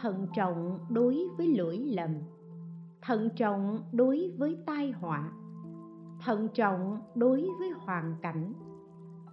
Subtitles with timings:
[0.00, 2.10] Thận trọng đối với lỗi lầm.
[3.02, 5.32] Thận trọng đối với tai họa.
[6.24, 8.52] Thận trọng đối với hoàn cảnh.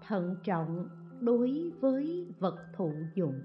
[0.08, 0.88] Thận trọng
[1.20, 3.39] đối với vật thụ dụng.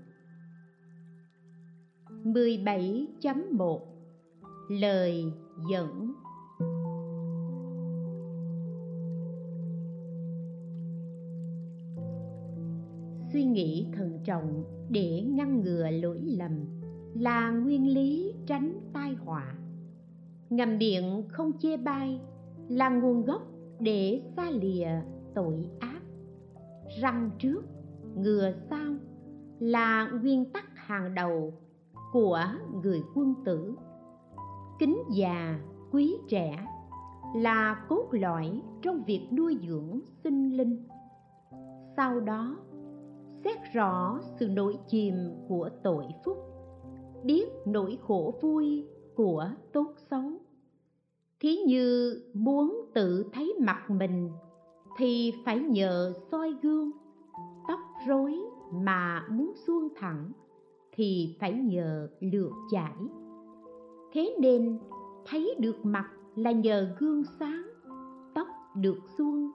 [2.24, 3.80] 17.1
[4.68, 5.32] Lời
[5.70, 6.12] dẫn.
[13.32, 16.77] Suy nghĩ thận trọng để ngăn ngừa lỗi lầm
[17.18, 19.54] là nguyên lý tránh tai họa.
[20.50, 22.20] Ngầm điện không chê bai
[22.68, 23.42] là nguồn gốc
[23.80, 24.88] để xa lìa
[25.34, 26.00] tội ác.
[27.00, 27.62] Răng trước,
[28.14, 28.94] ngừa sau
[29.58, 31.52] là nguyên tắc hàng đầu
[32.12, 32.44] của
[32.82, 33.74] người quân tử.
[34.78, 35.60] Kính già,
[35.92, 36.66] quý trẻ
[37.36, 40.88] là cốt lõi trong việc nuôi dưỡng sinh linh.
[41.96, 42.56] Sau đó,
[43.44, 45.14] xét rõ sự nổi chìm
[45.48, 46.47] của tội phúc
[47.24, 50.32] biết nỗi khổ vui của tốt xấu.
[51.40, 54.30] Thí như muốn tự thấy mặt mình
[54.96, 56.90] thì phải nhờ soi gương.
[57.68, 58.34] Tóc rối
[58.72, 60.32] mà muốn xuông thẳng
[60.92, 62.94] thì phải nhờ lược chải.
[64.12, 64.78] Thế nên
[65.26, 67.66] thấy được mặt là nhờ gương sáng,
[68.34, 68.46] tóc
[68.76, 69.50] được xuông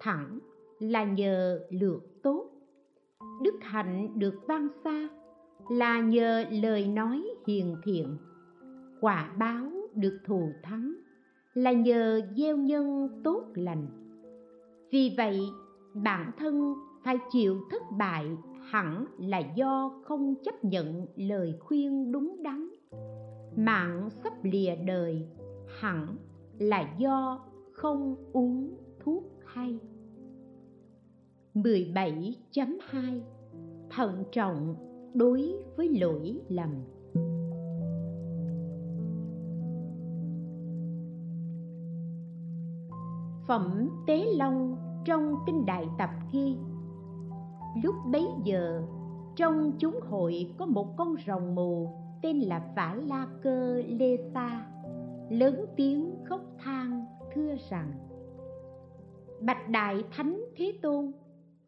[0.00, 0.38] thẳng
[0.78, 2.50] là nhờ lược tốt.
[3.42, 5.08] Đức hạnh được vang xa
[5.68, 8.16] là nhờ lời nói hiền thiện.
[9.00, 10.94] Quả báo được thù thắng,
[11.54, 13.86] là nhờ gieo nhân tốt lành.
[14.90, 15.40] Vì vậy,
[15.94, 18.26] bản thân phải chịu thất bại
[18.70, 22.68] hẳn là do không chấp nhận lời khuyên đúng đắn.
[23.56, 25.28] Mạng sắp lìa đời,
[25.80, 26.16] hẳn
[26.58, 29.78] là do không uống thuốc hay.
[31.54, 33.20] 17.2
[33.90, 34.87] Thận trọng
[35.18, 36.84] đối với lỗi lầm.
[43.48, 46.56] Phẩm Tế Long trong Kinh Đại Tập ghi.
[47.82, 48.82] Lúc bấy giờ,
[49.36, 51.88] trong chúng hội có một con rồng mù
[52.22, 54.66] tên là Phả La Cơ Lê Sa
[55.30, 57.04] lớn tiếng khóc than
[57.34, 57.92] thưa rằng
[59.40, 61.12] Bạch Đại Thánh Thế Tôn,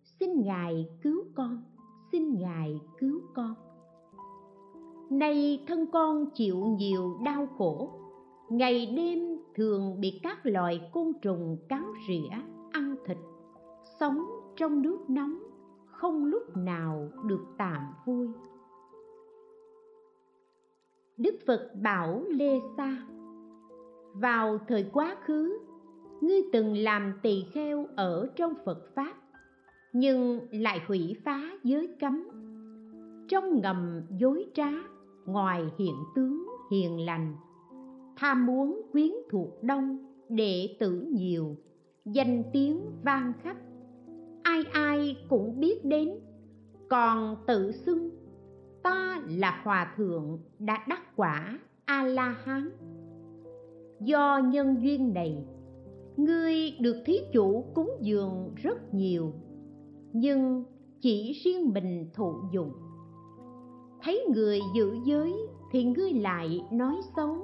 [0.02, 1.62] xin Ngài cứu con,
[2.12, 3.54] xin Ngài cứu con.
[5.10, 8.00] Nay thân con chịu nhiều đau khổ,
[8.50, 9.18] ngày đêm
[9.54, 12.28] thường bị các loài côn trùng cắn rỉa
[12.72, 13.16] ăn thịt
[14.00, 14.24] sống
[14.56, 15.38] trong nước nóng
[15.86, 18.28] không lúc nào được tạm vui
[21.16, 23.06] đức phật bảo lê sa
[24.14, 25.58] vào thời quá khứ
[26.20, 29.14] ngươi từng làm tỳ kheo ở trong phật pháp
[29.92, 32.28] nhưng lại hủy phá giới cấm.
[33.28, 34.70] Trong ngầm dối trá,
[35.26, 37.36] ngoài hiện tướng hiền lành,
[38.16, 39.98] tham muốn quyến thuộc đông
[40.28, 41.56] đệ tử nhiều,
[42.04, 43.56] danh tiếng vang khắp.
[44.42, 46.10] Ai ai cũng biết đến,
[46.88, 48.10] còn tự xưng,
[48.82, 52.70] ta là hòa thượng đã đắc quả a la hán
[54.00, 55.44] do nhân duyên này,
[56.16, 59.32] ngươi được thí chủ cúng dường rất nhiều
[60.12, 60.64] nhưng
[61.00, 62.72] chỉ riêng mình thụ dụng.
[64.02, 65.34] Thấy người giữ giới
[65.72, 67.36] thì ngươi lại nói xấu,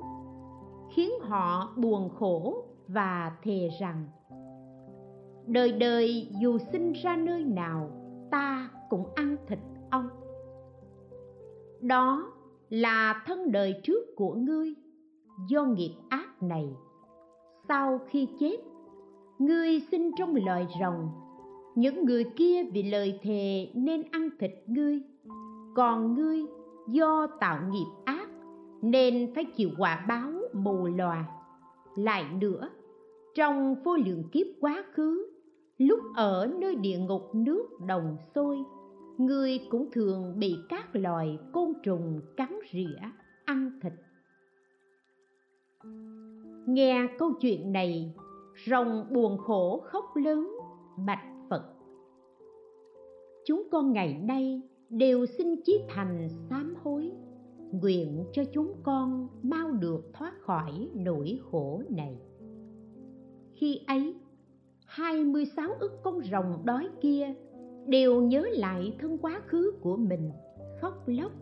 [0.95, 4.07] khiến họ buồn khổ và thề rằng,
[5.47, 7.91] đời đời dù sinh ra nơi nào,
[8.31, 9.59] ta cũng ăn thịt
[9.91, 10.09] ông.
[11.81, 12.33] Đó
[12.71, 14.75] là thân đời trước của ngươi,
[15.49, 16.69] do nghiệp ác này.
[17.69, 18.57] Sau khi chết,
[19.39, 21.09] ngươi sinh trong loài rồng
[21.77, 25.01] những người kia vì lời thề nên ăn thịt ngươi.
[25.75, 26.41] Còn ngươi
[26.89, 28.29] do tạo nghiệp ác
[28.83, 31.25] nên phải chịu quả báo mù lòa.
[31.97, 32.71] Lại nữa,
[33.35, 35.27] trong vô lượng kiếp quá khứ,
[35.79, 38.59] lúc ở nơi địa ngục nước đồng sôi,
[39.19, 42.99] ngươi cũng thường bị các loài côn trùng cắn rỉa,
[43.45, 43.93] ăn thịt.
[46.67, 48.15] Nghe câu chuyện này,
[48.67, 50.59] rồng buồn khổ khóc lớn,
[51.07, 51.36] bạch
[53.47, 57.13] chúng con ngày nay đều xin chí thành sám hối.
[57.73, 62.19] Nguyện cho chúng con mau được thoát khỏi nỗi khổ này.
[63.55, 64.15] Khi ấy
[64.87, 67.35] 26 ức con rồng đói kia
[67.87, 70.31] đều nhớ lại thân quá khứ của mình,
[70.81, 71.33] khóc lóc,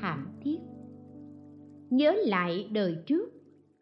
[0.00, 0.58] thảm thiết.
[1.90, 3.32] Nhớ lại đời trước,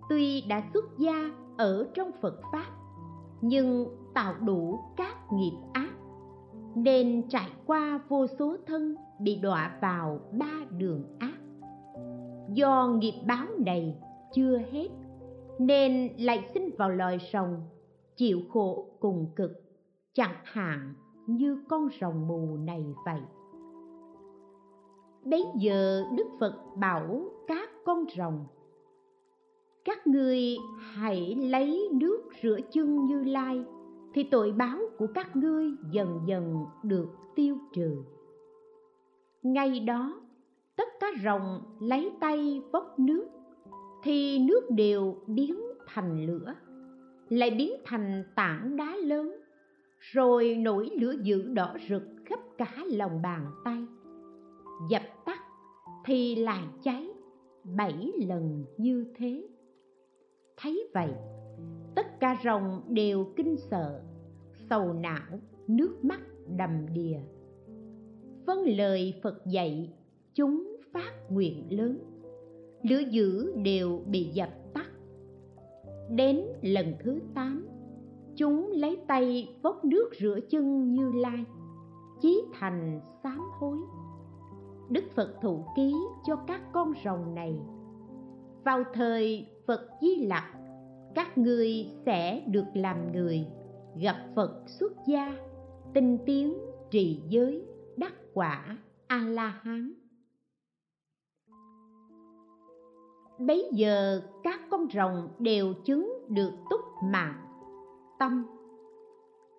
[0.08, 2.70] tuy đã xuất gia ở trong phật pháp,
[3.40, 5.87] nhưng tạo đủ các nghiệp ác
[6.84, 11.38] nên trải qua vô số thân bị đọa vào ba đường ác.
[12.52, 13.96] Do nghiệp báo này
[14.34, 14.88] chưa hết,
[15.58, 17.62] nên lại sinh vào loài rồng,
[18.16, 19.52] chịu khổ cùng cực,
[20.14, 20.94] chẳng hạn
[21.26, 23.20] như con rồng mù này vậy.
[25.24, 28.46] Bấy giờ đức phật bảo các con rồng,
[29.84, 33.64] các ngươi hãy lấy nước rửa chân như lai
[34.14, 38.02] thì tội báo của các ngươi dần dần được tiêu trừ.
[39.42, 40.20] Ngay đó,
[40.76, 43.28] tất cả rồng lấy tay vốc nước,
[44.02, 46.54] thì nước đều biến thành lửa,
[47.28, 49.40] lại biến thành tảng đá lớn,
[49.98, 53.86] rồi nổi lửa dữ đỏ rực khắp cả lòng bàn tay.
[54.90, 55.40] Dập tắt
[56.04, 57.08] thì lại cháy
[57.76, 59.48] bảy lần như thế.
[60.56, 61.10] Thấy vậy
[62.20, 64.00] cả rồng đều kinh sợ,
[64.70, 66.20] sầu não, nước mắt
[66.56, 67.18] đầm đìa.
[68.46, 69.92] Vâng lời phật dạy,
[70.34, 71.98] chúng phát nguyện lớn.
[72.82, 74.90] Lửa dữ đều bị dập tắt.
[76.10, 77.68] Đến lần thứ tám,
[78.36, 81.44] chúng lấy tay vốc nước rửa chân như lai,
[82.20, 83.78] chí thành sám hối.
[84.90, 85.94] Đức phật thụ ký
[86.26, 87.54] cho các con rồng này.
[88.64, 90.57] Vào thời phật di lặc
[91.18, 93.46] các ngươi sẽ được làm người,
[94.00, 95.36] gặp phật xuất gia,
[95.94, 96.58] tinh tiến
[96.90, 97.64] trì giới
[97.96, 98.76] đắc quả
[99.06, 99.92] a la hán
[103.38, 107.42] bấy giờ các con rồng đều chứng được túc mạng
[108.18, 108.46] tâm.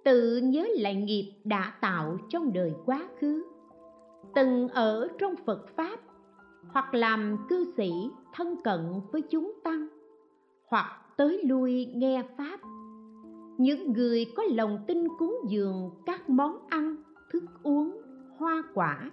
[0.06, 3.44] Tự nhớ lại nghiệp đã tạo trong đời quá khứ,
[4.36, 6.00] từng ở trong phật pháp
[6.74, 7.92] hoặc làm cư sĩ
[8.34, 9.99] thân cận với chúng tăng
[10.70, 12.60] hoặc tới lui nghe pháp.
[13.58, 16.96] Những người có lòng tin cúng dường các món ăn,
[17.32, 18.02] thức uống,
[18.38, 19.12] hoa quả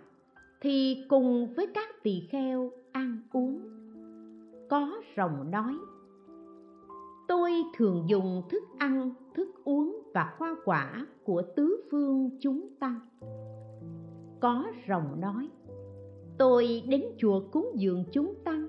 [0.60, 3.60] thì cùng với các tỳ kheo ăn uống.
[4.70, 5.74] Có rồng nói,
[7.28, 13.00] tôi thường dùng thức ăn, thức uống và hoa quả của tứ phương chúng tăng
[14.40, 15.48] có rồng nói,
[16.38, 18.65] tôi đến chùa cúng dường chúng tăng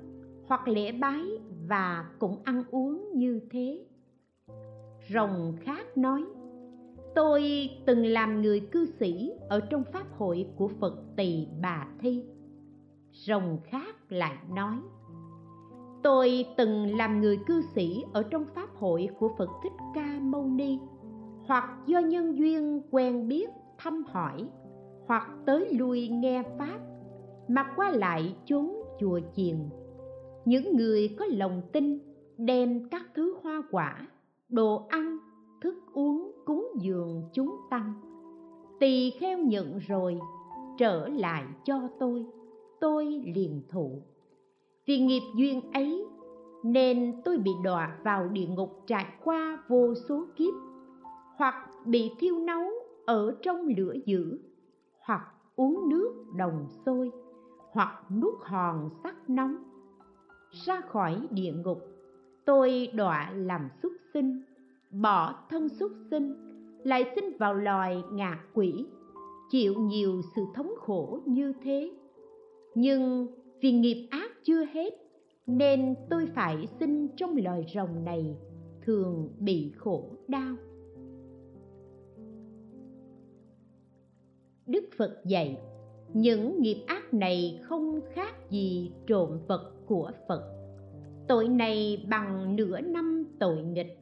[0.47, 1.21] hoặc lễ bái
[1.67, 3.85] và cũng ăn uống như thế.
[5.09, 6.23] Rồng khác nói,
[7.15, 12.23] tôi từng làm người cư sĩ ở trong pháp hội của phật tỳ bà thi.
[13.11, 14.75] Rồng khác lại nói,
[16.03, 20.43] tôi từng làm người cư sĩ ở trong pháp hội của phật thích ca mâu
[20.47, 20.79] ni,
[21.47, 24.49] hoặc do nhân duyên quen biết thăm hỏi,
[25.07, 26.79] hoặc tới lui nghe pháp,
[27.47, 29.55] mà qua lại chốn chùa chiền
[30.47, 31.99] những người có lòng tin
[32.37, 34.07] đem các thứ hoa quả,
[34.49, 35.17] đồ ăn,
[35.61, 37.93] thức uống cúng dường chúng tăng.
[38.79, 40.19] Tỳ kheo nhận rồi,
[40.77, 42.25] trở lại cho tôi
[42.81, 43.05] tôi
[43.35, 44.01] liền thụ.
[44.85, 46.05] Vì nghiệp duyên ấy,
[46.63, 50.53] nên tôi bị đọa vào địa ngục trải qua vô số kiếp,
[51.37, 51.55] hoặc
[51.85, 52.63] bị thiêu nấu
[53.05, 54.39] ở trong lửa dữ,
[54.99, 55.21] hoặc
[55.55, 57.11] uống nước đồng sôi,
[57.71, 59.55] hoặc nuốt hòn sắc nóng
[60.65, 61.79] ra khỏi địa ngục.
[62.45, 64.41] Tôi đọa làm súc sinh,
[64.91, 66.33] bỏ thân súc sinh,
[66.83, 68.85] lại sinh vào loài ngạ quỷ,
[69.49, 71.91] chịu nhiều sự thống khổ như thế.
[72.75, 73.27] Nhưng
[73.61, 74.93] vì nghiệp ác chưa hết,
[75.47, 78.37] nên tôi phải sinh trong loài rồng này,
[78.81, 80.55] thường bị khổ đau.
[84.65, 85.57] Đức phật dạy,
[86.13, 90.43] những nghiệp ác này không khác gì trộm vật của phật.
[91.27, 93.99] Tội này bằng nửa năm tội nghịch.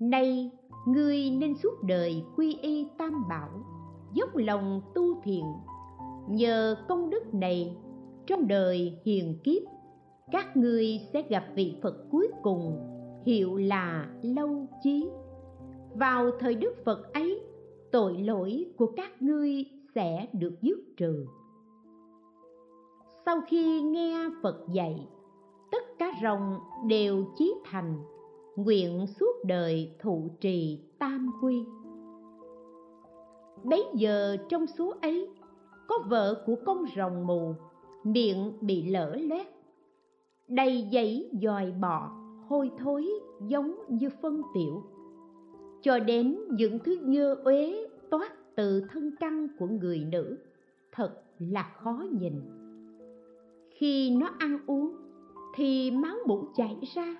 [0.00, 0.50] Nay,
[0.86, 3.50] ngươi nên suốt đời quy y tam bảo,
[4.14, 5.44] dốc lòng tu thiện
[6.28, 7.76] nhờ công đức này,
[8.26, 9.62] trong đời hiền kiếp,
[10.30, 12.78] các ngươi sẽ gặp vị phật cuối cùng,
[13.26, 15.08] hiệu là lâu chí.
[15.94, 17.40] Vào thời đức phật ấy,
[17.92, 19.64] tội lỗi của các ngươi
[19.94, 21.26] sẽ được dứt trừ
[23.26, 25.08] sau khi nghe phật dạy,
[25.70, 27.96] tất cả rồng đều chí thành,
[28.56, 31.64] nguyện suốt đời thụ trì tam quy.
[33.64, 35.28] Bấy giờ trong số ấy,
[35.88, 37.54] có vợ của con rồng mù,
[38.04, 39.46] miệng bị lở loét,
[40.48, 42.10] đầy giấy dòi bọ,
[42.48, 43.08] hôi thối
[43.48, 44.82] giống như phân tiểu.
[45.82, 50.38] Cho đến những thứ nhơ uế toát từ thân căn của người nữ,
[50.92, 52.61] thật là khó nhìn
[53.82, 54.96] khi nó ăn uống,
[55.54, 57.16] thì máu mủ chảy ra.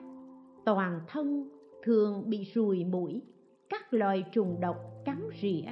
[0.64, 1.48] Toàn thân
[1.82, 3.22] thường bị ruồi mũi,
[3.68, 5.64] các loài trùng độc cắn rỉa,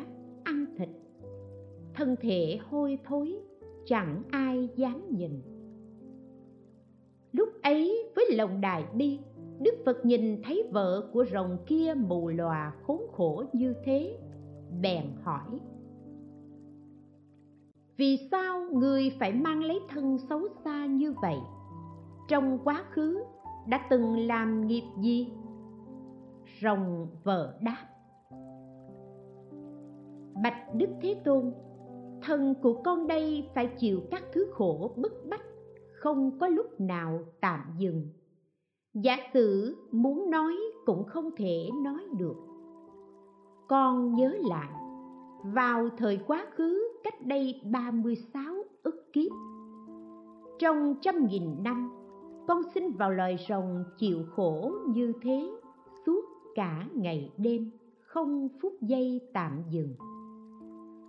[0.44, 0.88] ăn thịt.
[1.94, 3.36] Thân thể hôi thối,
[3.86, 5.42] chẳng ai dám nhìn.
[7.32, 9.18] Lúc ấy với lòng đại bi,
[9.60, 14.18] đức phật nhìn thấy vợ của rồng kia mù lòa khốn khổ như thế,
[14.80, 15.60] bèn hỏi
[18.00, 21.36] vì sao người phải mang lấy thân xấu xa như vậy?
[22.28, 23.24] Trong quá khứ
[23.68, 25.32] đã từng làm nghiệp gì?
[26.62, 27.86] Rồng vợ đáp.
[30.42, 31.52] Bạch đức thế tôn,
[32.22, 35.44] thân của con đây phải chịu các thứ khổ bức bách,
[35.92, 38.08] không có lúc nào tạm dừng.
[38.94, 42.36] Giả sử muốn nói cũng không thể nói được.
[43.68, 44.70] Con nhớ lại,
[45.44, 49.32] vào thời quá khứ cách đây 36 ức kiếp.
[50.58, 51.90] Trong trăm nghìn năm,
[52.48, 55.50] con sinh vào loài rồng chịu khổ như thế
[56.06, 59.94] suốt cả ngày đêm, không phút giây tạm dừng.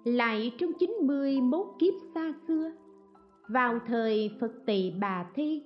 [0.03, 2.71] Lại trong 91 kiếp xa xưa,
[3.47, 5.63] vào thời Phật Tỳ Bà Thi,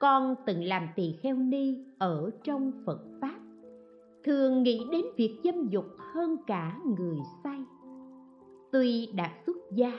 [0.00, 3.38] con từng làm tỳ kheo ni ở trong Phật Pháp,
[4.24, 7.64] thường nghĩ đến việc dâm dục hơn cả người say
[8.72, 9.92] tuy đã xuất gia,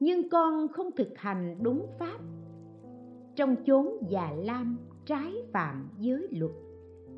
[0.00, 2.18] nhưng con không thực hành đúng pháp.
[3.36, 6.52] Trong chốn già lam trái phạm giới luật,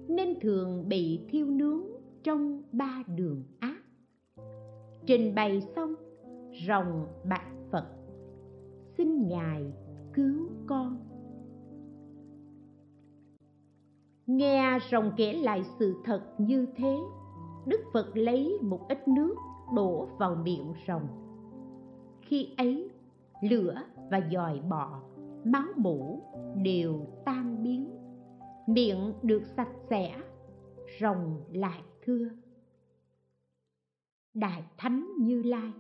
[0.09, 1.81] nên thường bị thiêu nướng
[2.23, 3.83] trong ba đường ác.
[5.07, 5.95] Trình bày xong,
[6.69, 7.87] rồng bạch phật,
[8.97, 9.73] xin ngài
[10.15, 10.99] cứu con.
[14.27, 16.97] Nghe rồng kể lại sự thật như thế,
[17.67, 19.35] đức phật lấy một ít nước
[19.75, 21.09] đổ vào miệng rồng.
[22.21, 22.91] Khi ấy,
[23.43, 23.75] lửa
[24.11, 25.03] và dòi bọ,
[25.45, 26.23] máu mủ
[26.63, 27.91] đều tan biến.
[28.67, 30.17] Miệng được sạch sẽ,
[31.01, 32.29] rồng lại thưa.
[34.35, 35.73] Đại thánh như lai,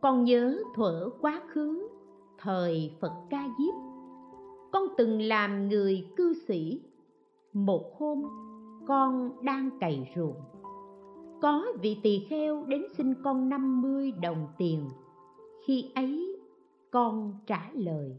[0.00, 1.88] con nhớ thuở quá khứ,
[2.38, 3.74] thời phật ca diếp.
[4.72, 6.80] Con từng làm người cư sĩ.
[7.52, 8.22] Một hôm,
[8.86, 10.36] con đang cày ruộng
[11.40, 14.88] có vị tỳ kheo đến xin con năm mươi đồng tiền.
[15.66, 16.40] Khi ấy,
[16.90, 18.16] con trả lời,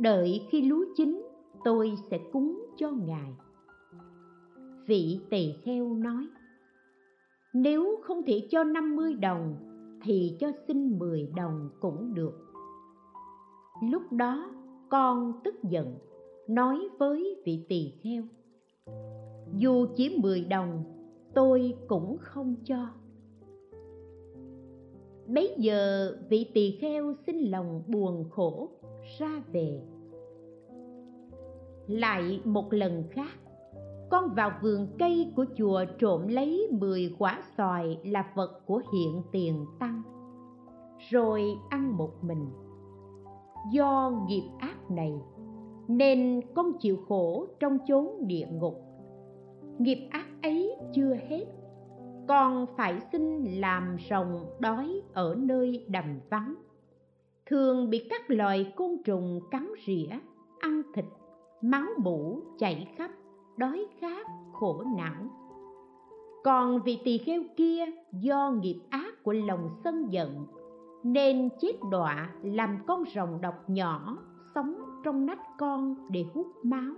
[0.00, 1.22] đợi khi lúa chín,
[1.64, 3.32] tôi sẽ cúng cho ngài.
[4.86, 6.26] Vị tỳ kheo nói,
[7.54, 9.54] nếu không thể cho năm mươi đồng,
[10.02, 12.52] thì cho xin mười đồng cũng được.
[13.82, 14.50] Lúc đó,
[14.88, 15.98] con tức giận,
[16.48, 18.22] nói với vị tỳ kheo,
[19.56, 20.99] dù chỉ mười đồng
[21.34, 22.86] tôi cũng không cho.
[25.26, 28.68] Bấy giờ vị tỳ kheo xin lòng buồn khổ
[29.18, 29.82] ra về.
[31.86, 33.38] Lại một lần khác,
[34.10, 39.22] con vào vườn cây của chùa trộm lấy mười quả xoài là vật của hiện
[39.32, 40.02] tiền tăng,
[41.10, 42.46] rồi ăn một mình.
[43.72, 45.12] Do nghiệp ác này,
[45.88, 48.74] nên con chịu khổ trong chốn địa ngục.
[49.78, 50.26] Nghiệp ác
[50.94, 51.44] chưa hết.
[52.28, 56.54] Con phải xin làm rồng đói ở nơi đầm vắng.
[57.46, 60.08] Thường bị các loài côn trùng cắn rỉa,
[60.58, 61.04] ăn thịt,
[61.62, 63.10] máu mủ chảy khắp,
[63.56, 65.22] đói khát, khổ não.
[66.44, 70.46] Còn vị tỳ kheo kia do nghiệp ác của lòng sân giận,
[71.02, 74.18] nên chết đọa làm con rồng độc nhỏ
[74.54, 76.94] sống trong nách con để hút máu.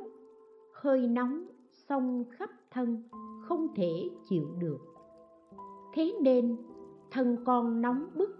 [0.72, 3.02] Hơi nóng xông khắp thân
[3.42, 4.78] không thể chịu được.
[5.94, 6.56] Thế nên,
[7.10, 8.30] thân con nóng bức,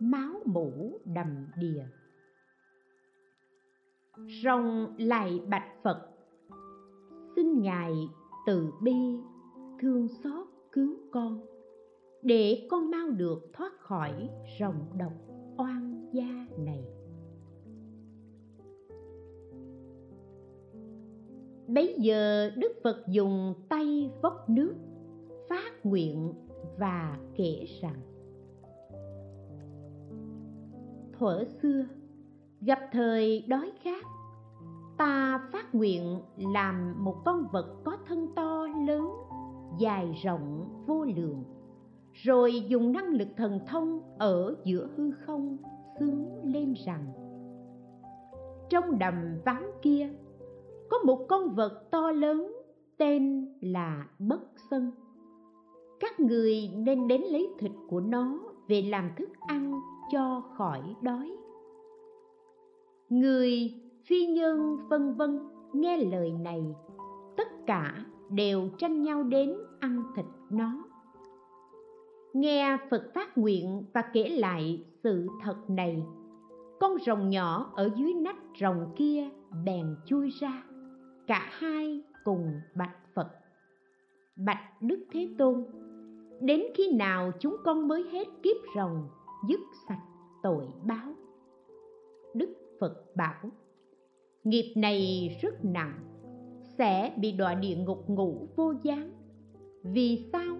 [0.00, 1.84] máu mủ đầm đìa.
[4.44, 6.08] Rồng lại bạch phật,
[7.36, 7.94] xin ngài
[8.46, 9.20] từ bi
[9.80, 11.40] thương xót cứu con,
[12.22, 14.28] để con mau được thoát khỏi
[14.60, 15.12] rồng độc
[15.58, 17.01] oan gia này.
[21.74, 24.74] Bấy giờ đức phật dùng tay vốc nước
[25.48, 26.32] phát nguyện
[26.78, 28.00] và kể rằng,
[31.18, 31.84] thuở xưa,
[32.60, 34.04] gặp thời đói khát,
[34.98, 39.08] ta phát nguyện làm một con vật có thân to lớn,
[39.78, 41.44] dài rộng vô lượng,
[42.12, 45.56] rồi dùng năng lực thần thông ở giữa hư không
[46.00, 47.06] xướng lên rằng,
[48.70, 49.14] trong đầm
[49.44, 50.10] vắng kia
[50.92, 52.52] có một con vật to lớn
[52.98, 54.90] tên là bất sân.
[56.00, 59.80] Các người nên đến lấy thịt của nó về làm thức ăn
[60.12, 61.36] cho khỏi đói.
[63.08, 65.38] Người phi nhân vân vân
[65.72, 66.62] nghe lời này,
[67.36, 70.84] tất cả đều tranh nhau đến ăn thịt nó.
[72.32, 76.02] Nghe phật phát nguyện và kể lại sự thật này,
[76.80, 79.28] con rồng nhỏ ở dưới nách rồng kia
[79.64, 80.62] bèn chui ra
[81.26, 83.28] cả hai cùng bạch phật.
[84.36, 85.64] Bạch đức thế tôn,
[86.40, 89.08] đến khi nào chúng con mới hết kiếp rồng,
[89.48, 90.02] dứt sạch
[90.42, 91.14] tội báo?
[92.34, 93.50] Đức phật bảo,
[94.44, 95.98] nghiệp này rất nặng,
[96.78, 99.12] sẽ bị đọa địa ngục ngủ vô gián.
[99.82, 100.56] Vì sao?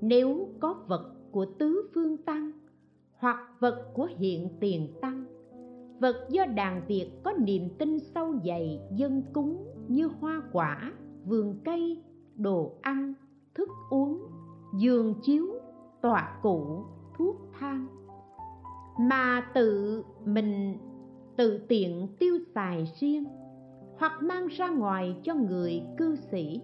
[0.00, 2.52] Nếu có vật của tứ phương tăng
[3.18, 5.24] hoặc vật của hiện tiền tăng,
[6.00, 10.92] vật do đàn việt có niềm tin sâu dày dân cúng như hoa quả,
[11.24, 12.02] vườn cây,
[12.36, 13.14] đồ ăn,
[13.54, 14.22] thức uống,
[14.78, 15.46] giường chiếu,
[16.02, 16.84] tọa cụ,
[17.18, 17.86] thuốc thang.
[18.98, 20.78] Mà tự mình
[21.36, 23.24] tự tiện tiêu xài riêng,
[23.98, 26.60] hoặc mang ra ngoài cho người cư sĩ.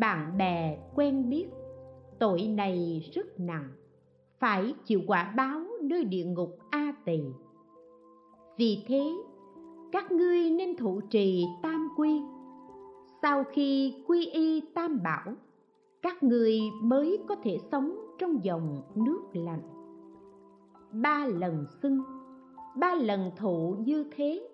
[0.00, 1.46] Bạn bè quen biết,
[2.18, 3.68] tội này rất nặng,
[4.38, 7.20] phải chịu quả báo nơi địa ngục a tỳ.
[8.58, 9.16] Vì thế
[9.92, 12.22] các ngươi nên thụ trì tam quy.
[13.22, 15.34] Sau khi quy y tam bảo,
[16.02, 19.62] các người mới có thể sống trong dòng nước lạnh.
[20.92, 22.02] Ba lần xưng,
[22.76, 24.48] ba lần thụ như thế,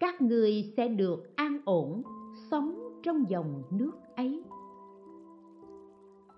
[0.00, 2.02] các người sẽ được an ổn
[2.50, 4.42] sống trong dòng nước ấy.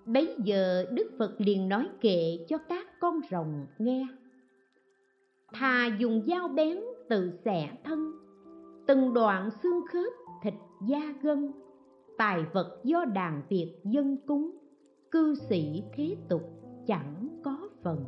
[0.07, 4.07] Bấy giờ đức phật liền nói kệ cho các con rồng nghe.
[5.53, 8.13] Thà dùng dao bén tự xẻ thân,
[8.87, 10.55] từng đoạn xương khớp thịt
[10.89, 11.53] da gân,
[12.19, 14.51] tài vật do đàn việt dân cúng,
[15.11, 16.43] cư sĩ thế tục
[16.87, 18.05] chẳng có phần.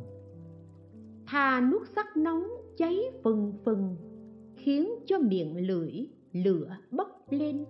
[1.27, 3.95] Thà nuốt sắc nóng cháy phừng phừng,
[4.55, 5.91] khiến cho miệng lưỡi
[6.33, 7.65] lửa bốc lên.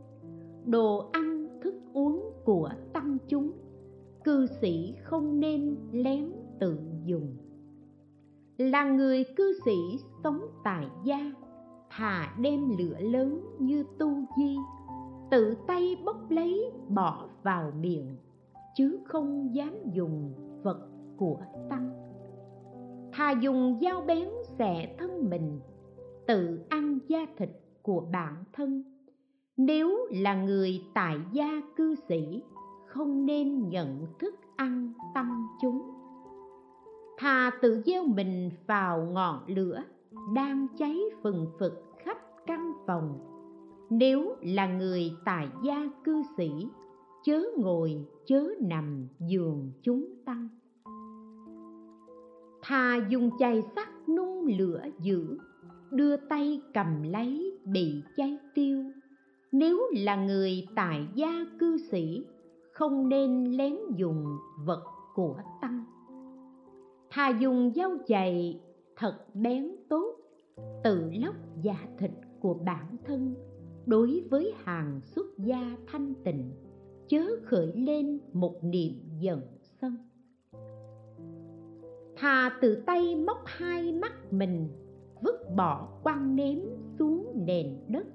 [0.66, 3.52] Đồ ăn, thức uống của tăng chúng,
[4.24, 7.38] cư sĩ không nên lén tự dùng
[8.60, 11.32] là người cư sĩ sống tại gia,
[11.90, 14.58] thà đem lửa lớn như tu di,
[15.32, 18.18] tự tay bốc lấy bỏ vào miệng,
[18.76, 21.38] chứ không dám dùng vật của
[21.70, 22.10] tăng
[23.20, 25.60] thà dùng dao bén xẻ thân mình,
[26.28, 27.50] tự ăn da thịt
[27.82, 28.84] của bản thân.
[29.58, 32.44] Nếu là người tại gia cư sĩ,
[32.88, 35.99] không nên nhận thức ăn tăng chúng
[37.20, 39.84] thà tự gieo mình vào ngọn lửa
[40.34, 43.20] đang cháy phừng phực khắp căn phòng.
[43.90, 46.50] Nếu là người tại gia cư sĩ,
[47.24, 50.48] chớ ngồi chớ nằm giường chúng tăng.
[52.62, 55.38] Thà dùng chày sắt nung lửa dữ
[55.92, 58.84] đưa tay cầm lấy bị cháy tiêu.
[59.52, 62.26] Nếu là người tại gia cư sĩ,
[62.74, 64.84] không nên lén dùng vật
[65.16, 65.84] của tăng
[67.10, 68.60] thà dùng dao chày,
[68.96, 70.16] thật bén tốt,
[70.84, 73.36] tự lóc da thịt của bản thân.
[73.86, 76.52] Đối với hàng xuất gia thanh tịnh,
[77.08, 79.42] chớ khởi lên một niệm giận
[79.82, 79.98] sân.
[82.16, 84.70] Thà tự tay móc hai mắt mình,
[85.22, 86.60] vứt bỏ quan ném
[87.00, 88.06] xuống nền đất.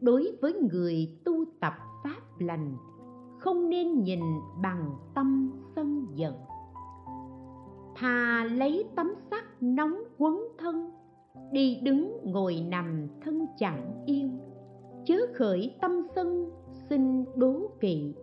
[0.00, 1.72] Đối với người tu tập
[2.04, 2.76] pháp lành,
[3.38, 4.20] không nên nhìn
[4.62, 6.34] bằng tâm sân giận
[8.02, 10.90] thà lấy tấm sắt nóng quấn thân,
[11.52, 14.38] đi đứng ngồi nằm thân chẳng yên
[15.06, 16.50] chớ khởi tâm sân,
[16.88, 18.14] xin đố kỵ,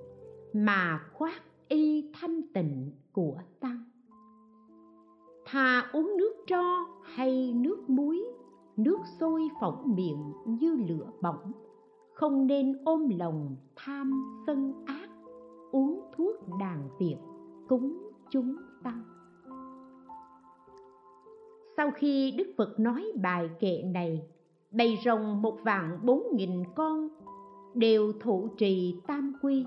[0.53, 3.83] mà khoác y thanh tịnh của tăng
[5.45, 8.23] thà uống nước tro hay nước muối,
[8.77, 11.51] nước sôi phỏng miệng như lửa bỏng.
[12.13, 15.09] Không nên ôm lòng tham sân ác,
[15.71, 17.17] uống thuốc đàn tiệc
[17.67, 19.18] cúng chúng tăng
[21.79, 24.21] sau khi đức phật nói bài kệ này
[24.71, 27.07] bầy rồng một vạn bốn nghìn con,
[27.73, 29.65] đều thụ trì tam quy.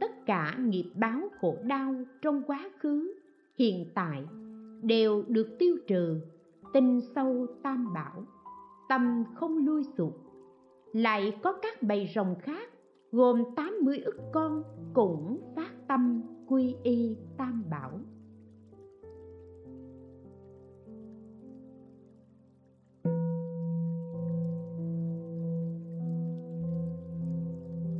[0.00, 3.14] Tất cả nghiệp báo khổ đau trong quá khứ,
[3.58, 4.24] hiện tại
[4.82, 6.20] đều được tiêu trừ,
[6.72, 8.24] tinh sâu tam bảo,
[8.88, 10.16] tâm không lui sụp.
[10.92, 12.70] Lại có các bầy rồng khác,
[13.12, 14.62] gồm 80 ức con
[14.94, 18.00] cũng phát tâm quy y tam bảo.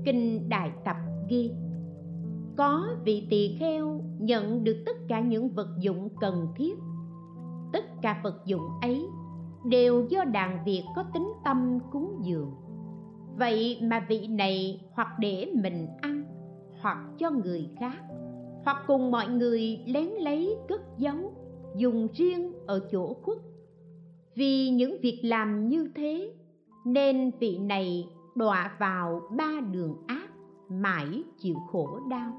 [0.04, 0.96] Kinh đại tập
[1.28, 1.50] ghi,
[2.56, 6.74] có vị tỳ kheo nhận được tất cả những vật dụng cần thiết.
[7.72, 9.06] Tất cả vật dụng ấy
[9.64, 12.52] đều do đàn việt có tính tâm cúng dường.
[13.38, 16.24] Vậy mà vị này hoặc để mình ăn,
[16.80, 17.98] hoặc cho người khác,
[18.64, 21.32] hoặc cùng mọi người lén lấy cất giấu,
[21.76, 23.38] dùng riêng ở chỗ khuất.
[24.34, 26.32] Vì những việc làm như thế,
[26.84, 30.28] nên vị này đọa vào ba đường ác,
[30.68, 32.32] mãi chịu khổ đau.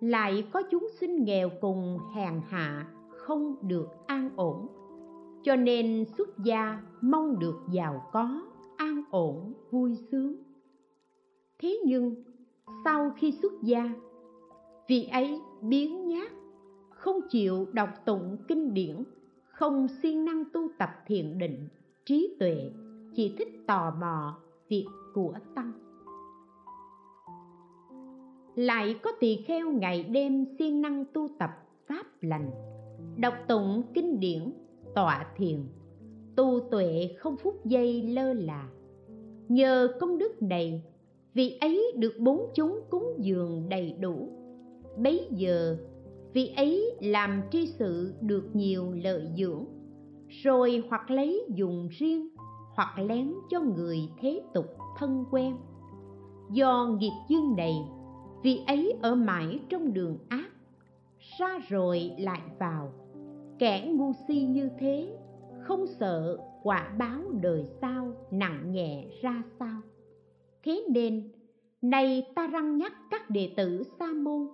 [0.00, 4.66] Lại có chúng sinh nghèo cùng hèn hạ, không được an ổn.
[5.42, 8.42] Cho nên xuất gia mong được giàu có,
[8.76, 10.36] an ổn, vui sướng.
[11.58, 12.14] Thế nhưng,
[12.84, 13.90] sau khi xuất gia,
[14.88, 16.32] vị ấy biến nhát,
[16.90, 19.04] không chịu đọc tụng kinh điển,
[19.42, 21.68] không siêng năng tu tập thiền định,
[22.04, 22.70] trí tuệ
[23.14, 25.72] chỉ thích tò mò việc của tăng.
[28.54, 31.50] Lại có tỳ kheo ngày đêm siêng năng tu tập
[31.86, 32.50] pháp lành,
[33.16, 34.52] đọc tụng kinh điển,
[34.94, 35.64] tọa thiền,
[36.36, 38.68] tu tuệ không phút giây lơ là.
[39.48, 40.82] Nhờ công đức này,
[41.34, 44.28] vị ấy được bốn chúng cúng dường đầy đủ.
[44.98, 45.76] Bấy giờ,
[46.32, 49.64] vị ấy làm tri sự được nhiều lợi dưỡng,
[50.28, 52.28] rồi hoặc lấy dùng riêng
[52.80, 54.66] hoặc lén cho người thế tục
[54.96, 55.56] thân quen.
[56.50, 57.74] Do nghiệp duyên này,
[58.42, 60.50] vì ấy ở mãi trong đường ác,
[61.38, 62.92] ra rồi lại vào.
[63.58, 65.18] Kẻ ngu si như thế,
[65.62, 69.80] không sợ quả báo đời sau nặng nhẹ ra sao.
[70.62, 71.32] Thế nên
[71.82, 74.48] nay ta răng nhắc các đệ tử sa môn,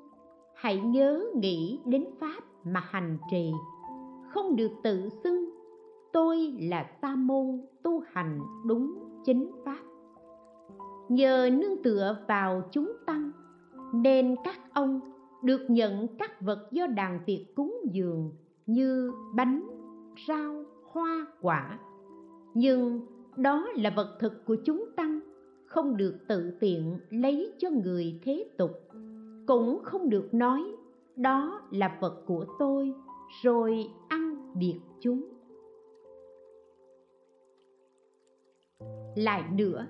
[0.54, 3.52] hãy nhớ nghĩ đến pháp mà hành trì,
[4.28, 5.55] không được tự xưng
[6.16, 9.78] tôi là sa môn tu hành đúng chính pháp.
[11.08, 13.30] Nhờ nương tựa vào chúng tăng,
[13.94, 15.00] nên các ông
[15.42, 18.30] được nhận các vật do đàn tiệc cúng dường
[18.66, 19.66] như bánh,
[20.28, 21.78] rau, hoa, quả.
[22.54, 23.00] Nhưng
[23.36, 25.20] đó là vật thực của chúng tăng,
[25.66, 28.70] không được tự tiện lấy cho người thế tục,
[29.46, 30.62] cũng không được nói
[31.16, 32.94] đó là vật của tôi,
[33.42, 35.35] rồi ăn biệt chúng.
[39.16, 39.86] Lại nữa.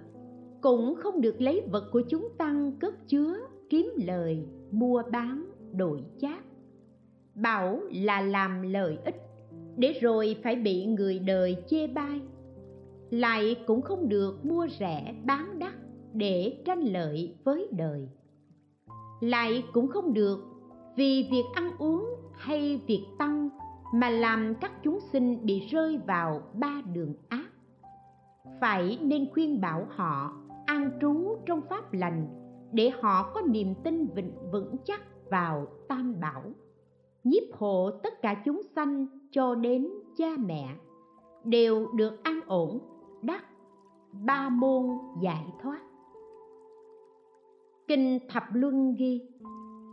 [0.61, 3.37] Cũng không được lấy vật của chúng tăng cất chứa,
[3.71, 6.45] kiếm lời, mua bán, đổi chác.
[7.35, 9.17] Bảo là làm lợi ích,
[9.77, 12.21] để rồi phải bị người đời chê bai.
[13.11, 15.73] Lại cũng không được mua rẻ bán đắt
[16.13, 18.09] để tranh lợi với đời.
[19.21, 20.39] Lại cũng không được
[20.97, 23.49] vì việc ăn uống hay việc tăng
[23.95, 27.46] mà làm các chúng sinh bị rơi vào ba đường ác
[28.61, 30.33] phải nên khuyên bảo họ
[30.67, 32.29] an trú trong pháp lành,
[32.73, 36.43] để họ có niềm tin vững vững chắc vào tam bảo.
[37.25, 40.77] Nhiếp hộ tất cả chúng sanh cho đến cha mẹ
[41.45, 42.81] đều được an ổn,
[43.23, 43.45] đắc
[44.13, 44.87] ba môn
[45.23, 45.81] giải thoát.
[47.89, 49.21] Kinh thập luân ghi,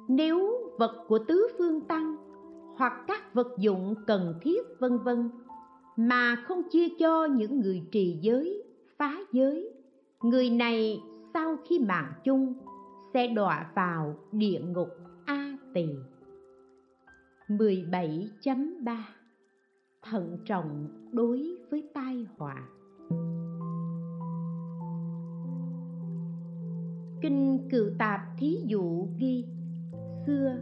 [0.08, 2.16] nếu vật của tứ phương tăng
[2.78, 5.30] hoặc các vật dụng cần thiết vân vân
[5.96, 8.64] mà không chia cho những người trì giới,
[8.98, 9.70] phá giới.
[10.22, 11.02] Người này
[11.34, 12.54] sau khi mạng chung,
[13.14, 14.90] sẽ đọa vào địa ngục
[15.26, 15.86] a tỳ.
[17.48, 18.98] 17.3
[20.02, 22.68] Thận trọng đối với tai họa.
[27.22, 29.46] Kinh Cựu Tạp Thí Dụ ghi,
[30.26, 30.56] Xưa,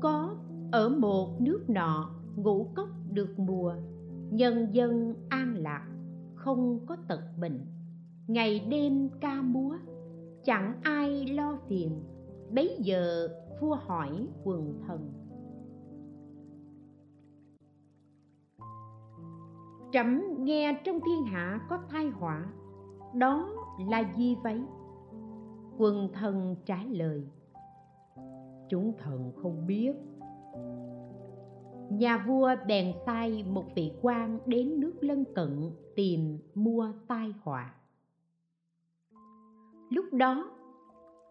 [0.00, 0.36] có
[0.72, 3.74] ở một nước nọ ngũ cốc được mùa
[4.32, 5.88] Nhân dân an lạc,
[6.34, 7.66] không có tật bệnh.
[8.26, 9.76] Ngày đêm ca múa,
[10.44, 12.04] chẳng ai lo phiền.
[12.54, 13.28] Bấy giờ
[13.60, 15.12] vua hỏi quần thần.
[19.92, 22.52] Trẫm nghe trong thiên hạ có tai họa,
[23.14, 23.48] đó
[23.88, 24.62] là gì vậy?
[25.78, 27.28] Quần thần trả lời,
[28.68, 29.92] chúng thần không biết
[31.90, 37.74] nhà vua bèn sai một vị quan đến nước lân cận tìm mua tai họa.
[39.90, 40.50] Lúc đó,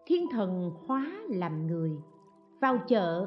[0.06, 1.96] thiên thần hóa làm người,
[2.60, 3.26] vào chợ,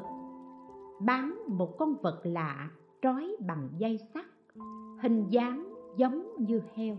[1.00, 2.70] bán một con vật lạ
[3.02, 4.26] trói bằng dây sắt,
[5.02, 6.96] hình dáng giống như heo.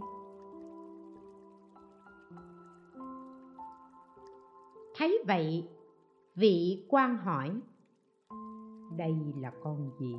[4.96, 5.70] Thấy vậy,
[6.36, 7.62] vị quan hỏi
[8.98, 10.16] đây là con gì?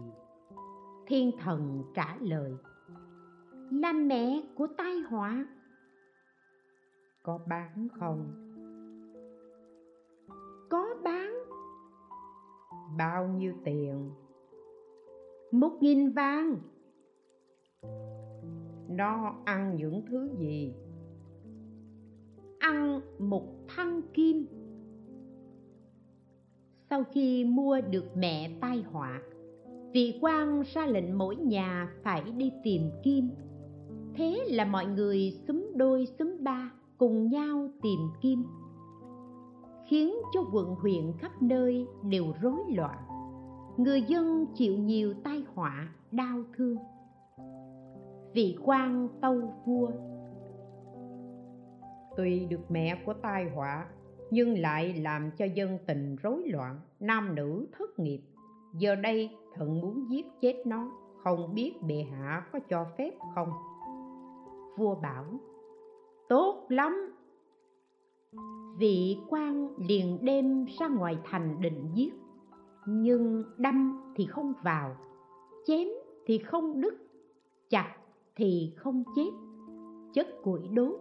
[1.06, 2.52] Thiên thần trả lời
[3.70, 5.46] là mẹ của tai họa.
[7.22, 8.44] Có bán không?
[10.70, 11.34] Có bán.
[12.98, 14.10] Bao nhiêu tiền?
[15.52, 16.56] Một nghìn vàng.
[18.88, 20.74] Nó ăn những thứ gì?
[22.58, 24.57] Ăn một thăng kim
[26.90, 29.20] sau khi mua được mẹ tai họa.
[29.92, 33.30] Vị quan ra lệnh mỗi nhà phải đi tìm kim.
[34.14, 38.44] Thế là mọi người xúm đôi xúm ba cùng nhau tìm kim.
[39.86, 42.98] Khiến cho quận huyện khắp nơi đều rối loạn.
[43.76, 46.76] Người dân chịu nhiều tai họa, đau thương.
[48.34, 49.90] Vị quan tâu vua.
[52.16, 53.86] Tuy được mẹ của tai họa
[54.30, 58.20] nhưng lại làm cho dân tình rối loạn, nam nữ thất nghiệp.
[58.74, 60.90] Giờ đây thần muốn giết chết nó,
[61.24, 63.52] không biết bệ hạ có cho phép không?
[64.76, 65.24] Vua bảo,
[66.28, 67.14] tốt lắm.
[68.78, 72.14] Vị quan liền đêm ra ngoài thành định giết.
[72.86, 74.96] Nhưng đâm thì không vào,
[75.66, 75.88] chém
[76.26, 76.94] thì không đứt,
[77.70, 77.96] chặt
[78.36, 79.30] thì không chết.
[80.14, 81.00] Chất củi đốt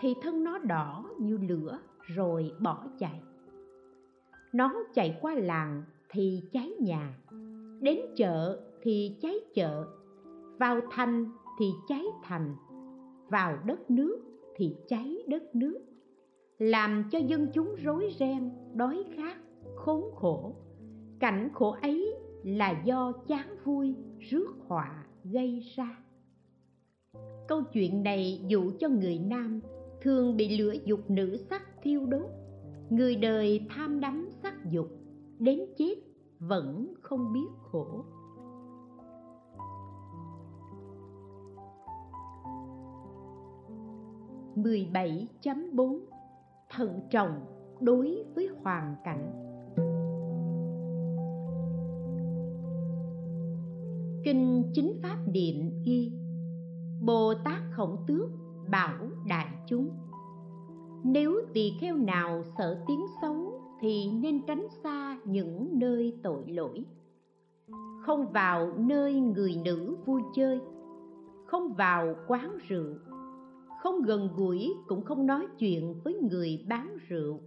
[0.00, 1.78] thì thân nó đỏ như lửa
[2.14, 3.20] rồi bỏ chạy.
[4.52, 7.18] Nó chạy qua làng thì cháy nhà,
[7.80, 9.86] đến chợ thì cháy chợ,
[10.58, 11.26] vào thành
[11.58, 12.56] thì cháy thành,
[13.28, 14.20] vào đất nước
[14.56, 15.78] thì cháy đất nước.
[16.58, 19.36] Làm cho dân chúng rối ren, đói khát,
[19.76, 20.56] khốn khổ.
[21.20, 25.98] Cảnh khổ ấy là do chán vui, rước họa gây ra.
[27.48, 29.60] Câu chuyện này dụ cho người nam
[30.00, 32.30] thường bị lửa dục nữ sắc thiêu đốt.
[32.90, 34.88] Người đời tham đắm sắc dục,
[35.38, 35.94] đến chết
[36.38, 38.04] vẫn không biết khổ.
[44.54, 46.04] mười bảy chấm bốn.
[46.70, 47.40] Thận trọng
[47.80, 49.32] đối với hoàn cảnh.
[54.24, 56.12] Kinh chính pháp điện ghi
[57.02, 58.30] bồ tát khổng tước
[58.70, 59.90] bảo đại chúng
[61.04, 66.84] nếu tỳ kheo nào sợ tiếng xấu thì nên tránh xa những nơi tội lỗi.
[68.06, 70.60] Không vào nơi người nữ vui chơi,
[71.46, 72.94] không vào quán rượu,
[73.82, 77.40] không gần gũi cũng không nói chuyện với người bán rượu,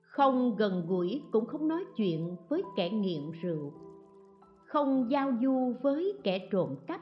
[0.00, 3.72] không gần gũi cũng không nói chuyện với kẻ nghiện rượu,
[4.66, 7.00] không giao du với kẻ trộm cắp,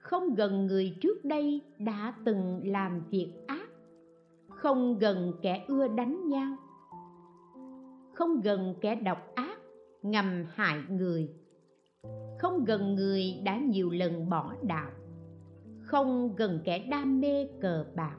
[0.00, 3.67] không gần người trước đây đã từng làm việc ác
[4.58, 6.56] không gần kẻ ưa đánh nhau.
[8.14, 9.58] Không gần kẻ độc ác,
[10.02, 11.28] ngầm hại người.
[12.38, 14.90] Không gần người đã nhiều lần bỏ đạo.
[15.80, 18.16] Không gần kẻ đam mê cờ bạc.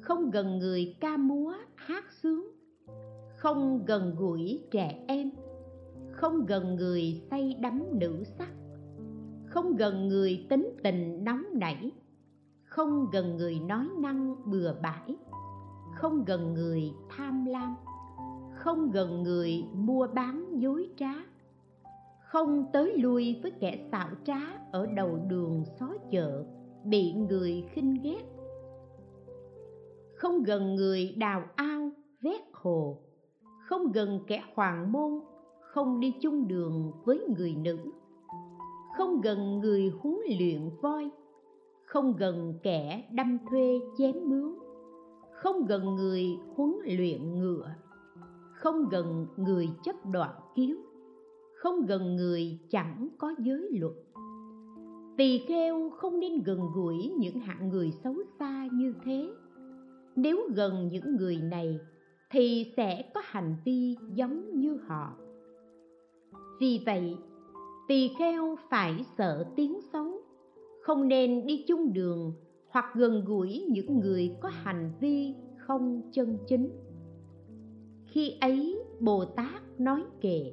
[0.00, 2.50] Không gần người ca múa hát sướng.
[3.36, 5.30] Không gần gũi trẻ em.
[6.10, 8.50] Không gần người say đắm nữ sắc.
[9.46, 11.90] Không gần người tính tình nóng nảy
[12.76, 15.16] không gần người nói năng bừa bãi.
[15.94, 17.76] Không gần người tham lam.
[18.54, 21.12] Không gần người mua bán dối trá.
[22.20, 24.38] Không tới lui với kẻ xạo trá
[24.72, 26.44] ở đầu đường xó chợ,
[26.84, 28.22] bị người khinh ghét.
[30.16, 32.98] Không gần người đào ao, vét hồ.
[33.68, 35.20] Không gần kẻ hoàng môn,
[35.60, 37.78] không đi chung đường với người nữ.
[38.96, 41.10] Không gần người huấn luyện voi
[41.86, 44.54] không gần kẻ đâm thuê chém mướn,
[45.32, 47.74] không gần người huấn luyện ngựa,
[48.52, 50.86] không gần người chấp đoạn kiếm,
[51.54, 53.92] không gần người chẳng có giới luật.
[55.16, 59.28] Tỳ kheo không nên gần gũi những hạng người xấu xa như thế.
[60.16, 61.78] Nếu gần những người này,
[62.30, 65.12] thì sẽ có hành vi giống như họ.
[66.60, 67.16] Vì vậy,
[67.88, 70.25] tỳ kheo phải sợ tiếng xấu
[70.86, 72.32] không nên đi chung đường
[72.68, 76.70] hoặc gần gũi những người có hành vi không chân chính.
[78.06, 80.52] Khi ấy, bồ tát nói kệ,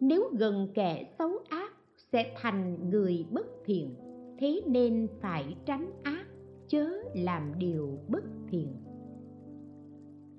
[0.00, 1.72] nếu gần kẻ xấu ác
[2.12, 3.94] sẽ thành người bất thiện,
[4.38, 6.26] thế nên phải tránh ác,
[6.68, 8.76] chớ làm điều bất thiện.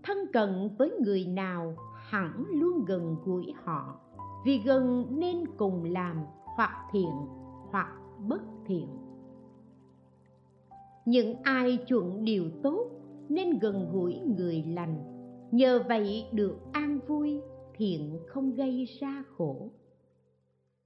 [0.03, 3.99] Thân cận với người nào hẳn luôn gần gũi họ,
[4.45, 6.17] vì gần nên cùng làm
[6.55, 7.11] hoặc thiện
[7.71, 7.96] hoặc
[8.27, 8.87] bất thiện.
[11.05, 12.89] Những ai chuẩn điều tốt
[13.29, 15.03] nên gần gũi người lành,
[15.51, 17.41] nhờ vậy được an vui,
[17.75, 19.69] thiện không gây ra khổ.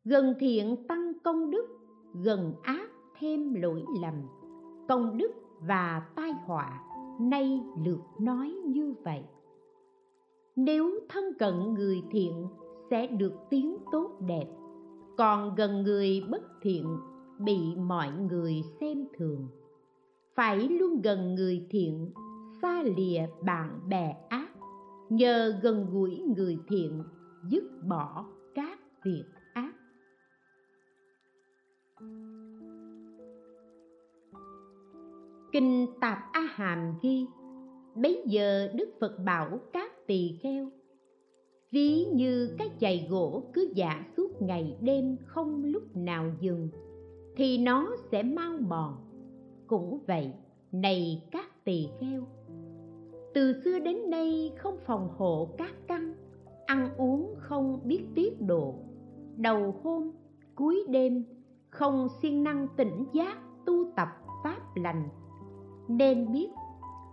[0.06, 1.67] Gần thiện tăng công đức,
[2.24, 2.89] gần ác
[3.20, 4.13] thêm lỗi lầm.
[4.88, 6.84] Công đức và tai họa
[7.20, 9.24] nay lượt nói như vậy.
[10.56, 12.48] Nếu thân cận người thiện
[12.89, 14.46] sẽ được tiếng tốt đẹp,
[15.17, 16.98] còn gần người bất thiện
[17.43, 19.47] bị mọi người xem thường.
[20.36, 22.12] Phải luôn gần người thiện,
[22.62, 24.49] xa lìa bạn bè ác.
[25.10, 27.04] Nhờ gần gũi người thiện,
[27.49, 28.25] dứt bỏ
[28.56, 29.73] các việc ác.
[35.51, 37.25] Kinh tạp a hàm ghi,
[37.95, 40.71] bấy giờ đức phật bảo các tỳ kheo,
[41.71, 46.69] ví như cái chày gỗ cứ giả suốt ngày đêm không lúc nào dừng
[47.36, 48.96] thì nó sẽ mau mòn.
[49.67, 50.34] Cũng vậy,
[50.72, 52.28] này các tỳ kheo,
[53.34, 56.13] từ xưa đến nay không phòng hộ các căn,
[56.65, 58.76] ăn uống không biết tiết độ,
[59.38, 60.12] đầu hôm,
[60.56, 61.26] cuối đêm,
[61.70, 64.08] không siêng năng tỉnh giác tu tập
[64.44, 65.10] pháp lành.
[65.88, 66.50] Nên biết,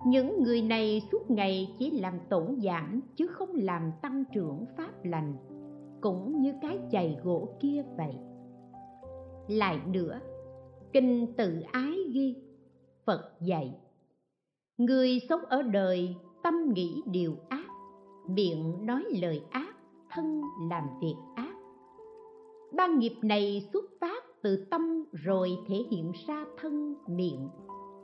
[0.07, 5.05] những người này suốt ngày chỉ làm tổn giảm chứ không làm tăng trưởng pháp
[5.05, 5.37] lành,
[6.01, 8.15] cũng như cái chày gỗ kia vậy
[9.49, 10.21] lại nữa,
[10.93, 12.37] kinh tự ái ghi,
[13.07, 13.75] phật dạy,
[14.79, 17.67] người sống ở đời tâm nghĩ điều ác,
[18.29, 19.77] miệng nói lời ác,
[20.11, 21.55] thân làm việc ác.
[22.73, 27.49] Ba nghiệp này xuất phát từ tâm rồi thể hiện ra thân, miệng,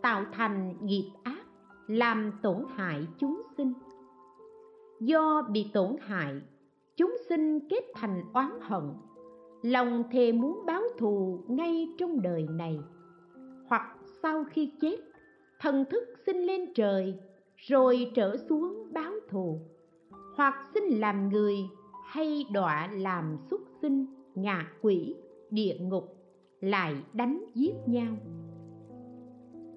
[0.03, 1.47] tạo thành nghiệp ác,
[1.87, 3.73] làm tổn hại chúng sinh.
[5.01, 6.41] Do bị tổn hại,
[6.97, 8.83] chúng sinh kết thành oán hận
[9.65, 12.79] lòng thề muốn báo thù ngay trong đời này.
[13.69, 14.97] Hoặc sau khi chết,
[15.61, 17.15] thần thức sinh lên trời,
[17.57, 19.61] rồi trở xuống báo thù.
[20.37, 21.57] Hoặc sinh làm người
[22.07, 25.15] hay đọa làm xuất sinh, ngạ quỷ,
[25.51, 26.17] địa ngục,
[26.61, 28.17] lại đánh giết nhau.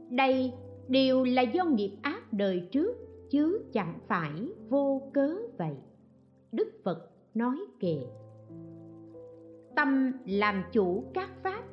[0.10, 0.54] Đây
[0.88, 2.96] đều là do nghiệp ác đời trước,
[3.30, 5.76] chứ chẳng phải vô cớ vậy.
[6.52, 7.98] Đức phật nói kệ
[9.78, 11.64] tâm làm chủ các pháp,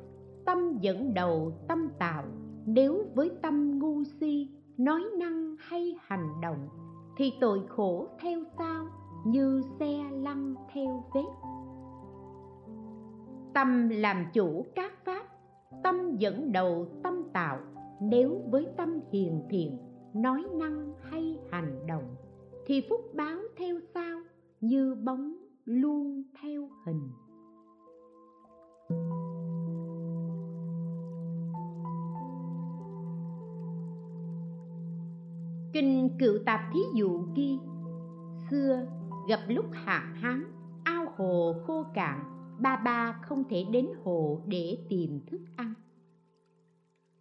[0.45, 2.23] tâm dẫn đầu tâm tạo.
[2.65, 6.67] Nếu với tâm ngu si, nói năng hay hành động,
[7.17, 8.87] thì tội khổ theo sau
[9.25, 11.25] như xe lăn theo vết.
[13.53, 15.25] Tâm làm chủ các pháp,
[15.83, 17.59] tâm dẫn đầu tâm tạo.
[18.01, 19.77] Nếu với tâm hiền thiện,
[20.13, 22.15] nói năng hay hành động,
[22.65, 24.21] thì phúc báo theo sao
[24.61, 27.09] như bóng luôn theo hình
[35.75, 37.59] kinh cựu tạp thí dụ ghi,
[38.49, 38.87] xưa
[39.29, 40.43] gặp lúc hạn hán,
[40.83, 42.23] ao hồ khô cạn,
[42.59, 45.73] ba ba không thể đến hồ để tìm thức ăn.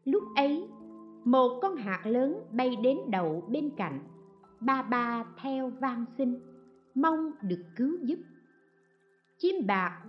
[0.04, 0.68] Lúc ấy,
[1.24, 3.98] một con hạt lớn bay đến đậu bên cạnh,
[4.60, 6.38] ba ba theo van xin,
[6.94, 8.18] mong được cứu giúp.
[9.38, 10.02] Chim bạc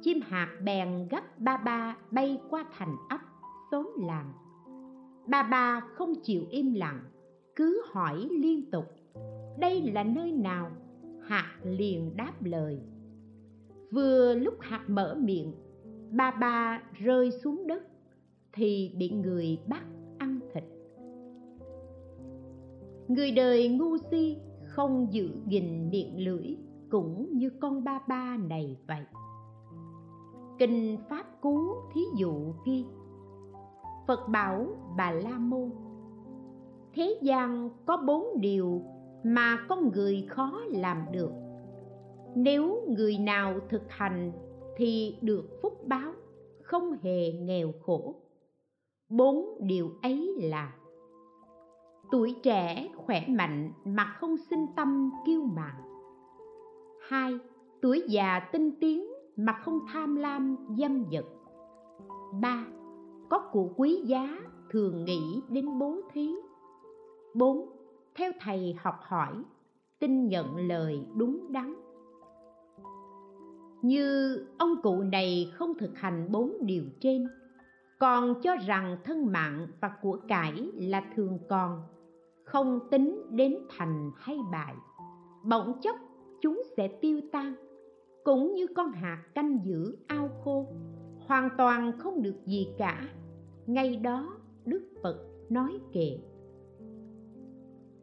[0.00, 3.20] chim hạt bèn gấp ba ba bay qua thành ấp
[3.70, 4.32] xóm làng.
[5.26, 7.00] Ba ba không chịu im lặng,
[7.56, 8.84] cứ hỏi liên tục,
[9.58, 10.70] đây là nơi nào?
[11.22, 12.80] Hạt liền đáp lời.
[13.90, 15.52] Vừa lúc hạt mở miệng,
[16.10, 17.82] ba ba rơi xuống đất,
[18.52, 19.82] thì bị người bắt
[20.18, 20.64] ăn thịt.
[23.08, 26.56] Người đời ngu si không giữ gìn miệng lưỡi,
[26.90, 29.02] cũng như con ba ba này vậy
[30.58, 32.84] kinh pháp cú thí dụ ghi.
[34.06, 34.66] Phật bảo
[34.96, 35.70] bà la môn,
[36.94, 38.82] thế gian có bốn điều
[39.24, 41.30] mà con người khó làm được.
[42.34, 44.32] Nếu người nào thực hành
[44.76, 46.12] thì được phúc báo,
[46.62, 48.14] không hề nghèo khổ.
[49.08, 50.72] Bốn điều ấy là,
[52.10, 55.74] tuổi trẻ khỏe mạnh mà không sinh tâm kiêu mạn.
[57.08, 57.38] Hai,
[57.82, 59.06] tuổi già tinh tiến
[59.38, 61.24] mà không tham lam dâm dật.
[62.40, 62.66] Ba,
[63.28, 64.38] có của quý giá
[64.70, 66.34] thường nghĩ đến bố thí.
[67.34, 67.68] Bốn,
[68.14, 69.32] theo thầy học hỏi,
[69.98, 71.74] tin nhận lời đúng đắn.
[73.82, 77.28] Như ông cụ này không thực hành bốn điều trên,
[77.98, 81.82] còn cho rằng thân mạng và của cải là thường còn,
[82.44, 84.74] không tính đến thành hay bại.
[85.44, 85.96] Bỗng chốc,
[86.40, 87.67] chúng sẽ tiêu tan
[88.28, 90.66] cũng như con hạt canh giữ ao khô,
[91.26, 93.08] hoàn toàn không được gì cả.
[93.66, 95.16] Ngay đó, đức phật
[95.50, 96.18] nói kệ,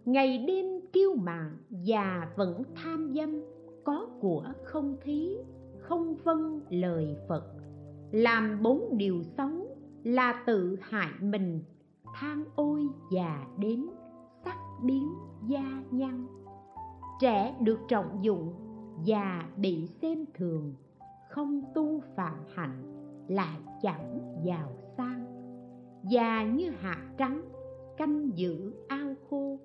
[0.05, 3.41] ngày đêm kiêu mạn và vẫn tham dâm,
[3.84, 5.38] có của không thí,
[5.80, 7.43] không vâng lời phật.
[8.11, 11.63] Làm bốn điều xấu là tự hại mình,
[12.15, 13.86] than ôi già đến
[14.45, 15.09] sắc biến
[15.47, 16.28] gia nhân.
[17.21, 18.64] Trẻ được trọng dụng
[19.05, 20.73] và bị xem thường,
[21.29, 22.83] không tu phạm hạnh
[23.27, 25.25] lại chẳng giàu sang.
[26.11, 27.41] Và như hạt trắng,
[27.97, 29.59] canh giữ ao khô,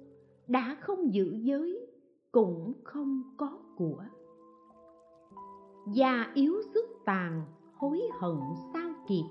[0.48, 1.86] đã không giữ giới,
[2.32, 4.04] cũng không có của.
[5.92, 7.42] Già yếu sức tàn,
[7.74, 8.36] hối hận
[8.72, 9.24] sao kịp.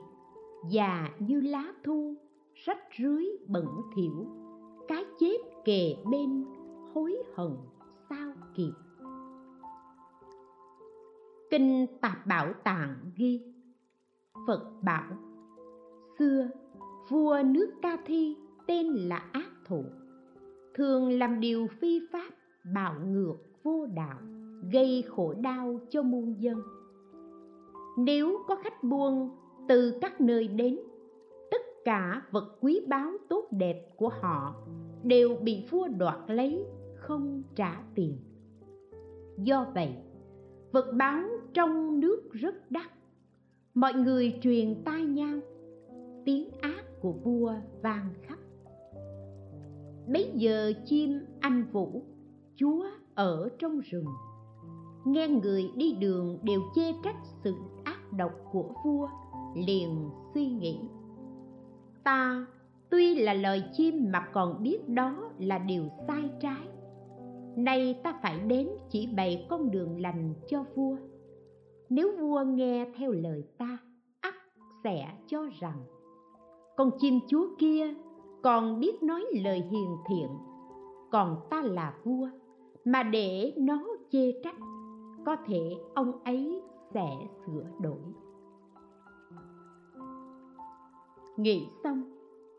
[0.72, 2.16] Và như lá thu,
[2.66, 4.28] rách rưới bẩn thỉu.
[4.88, 6.46] Cái chết kề bên,
[6.94, 7.58] hối hận
[8.10, 8.72] sao kịp
[11.52, 13.42] kinh tạp bảo tạng ghi.
[14.48, 15.18] Phật bảo,
[16.20, 16.50] xưa,
[17.10, 18.36] vua nước ca thi
[18.68, 19.84] tên là ác thủ
[20.74, 22.30] thường làm điều phi pháp
[22.76, 24.18] bạo ngược vô đạo,
[24.72, 26.62] gây khổ đau cho muôn dân.
[27.98, 29.30] Nếu có khách buôn
[29.68, 30.80] từ các nơi đến,
[31.52, 34.56] tất cả vật quý báu tốt đẹp của họ
[35.04, 38.18] đều bị vua đoạt lấy, không trả tiền.
[39.38, 39.96] Do vậy,
[40.72, 41.24] vật báo
[41.54, 42.92] trong nước rất đắt.
[43.74, 45.40] Mọi người truyền tai nhau,
[46.26, 48.40] tiếng ác của vua vang khắp.
[50.08, 52.04] Bấy giờ chim anh vũ,
[52.56, 52.86] chúa
[53.16, 54.06] ở trong rừng,
[55.06, 59.08] nghe người đi đường đều chê trách sự ác độc của vua,
[59.56, 60.80] liền suy nghĩ.
[62.04, 62.46] Ta
[62.90, 66.68] tuy là lời chim mà còn biết đó là điều sai trái.
[67.56, 70.98] Nay ta phải đến chỉ bày con đường lành cho vua
[71.90, 73.78] nếu vua nghe theo lời ta,
[74.22, 74.34] ắt
[74.84, 75.84] sẽ cho rằng,
[76.78, 77.94] con chim chúa kia,
[78.44, 80.30] còn biết nói lời hiền thiện,
[81.12, 82.30] còn ta là vua,
[82.86, 84.58] mà để nó chê trách,
[85.26, 86.62] có thể ông ấy
[86.94, 87.10] sẽ
[87.46, 88.00] sửa đổi.
[91.38, 92.04] Nghĩ xong,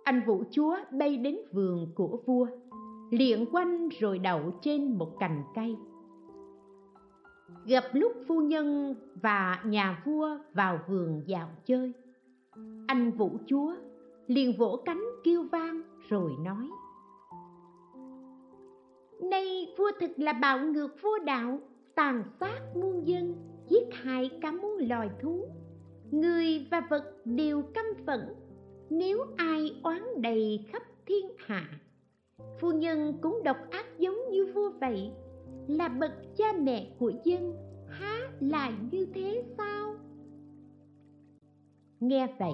[0.05, 2.47] anh vũ chúa bay đến vườn của vua
[3.11, 5.77] liệng quanh rồi đậu trên một cành cây
[7.67, 11.93] gặp lúc phu nhân và nhà vua vào vườn dạo chơi.
[12.87, 13.75] Anh vũ chúa
[14.27, 16.69] liền vỗ cánh kêu vang rồi nói,
[19.23, 21.59] nay vua thực là bạo ngược vô đạo,
[21.95, 23.35] tàn sát muôn dân,
[23.69, 25.45] giết hại cả muôn loài thú.
[26.11, 28.21] Người và vật đều căm phẫn,
[28.91, 31.69] nếu ai oán đầy khắp thiên hạ.
[32.61, 35.11] Phu nhân cũng độc ác giống như vua vậy
[35.69, 37.57] là bậc cha mẹ của dân,
[37.89, 39.95] há lại như thế sao?
[42.01, 42.53] Nghe vậy,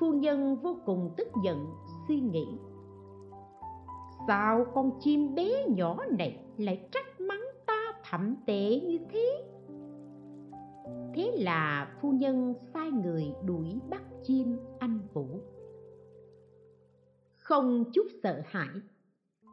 [0.00, 1.66] phu nhân vô cùng tức giận,
[2.08, 2.46] suy nghĩ.
[4.26, 9.44] Sao con chim bé nhỏ này lại trách mắng ta thậm tệ như thế?
[11.14, 15.40] Thế là phu nhân sai người đuổi bắt chim anh vũ.
[17.36, 18.68] Không chút sợ hãi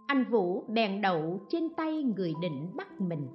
[0.08, 3.28] anh vũ bèn đậu trên tay người định bắt mình.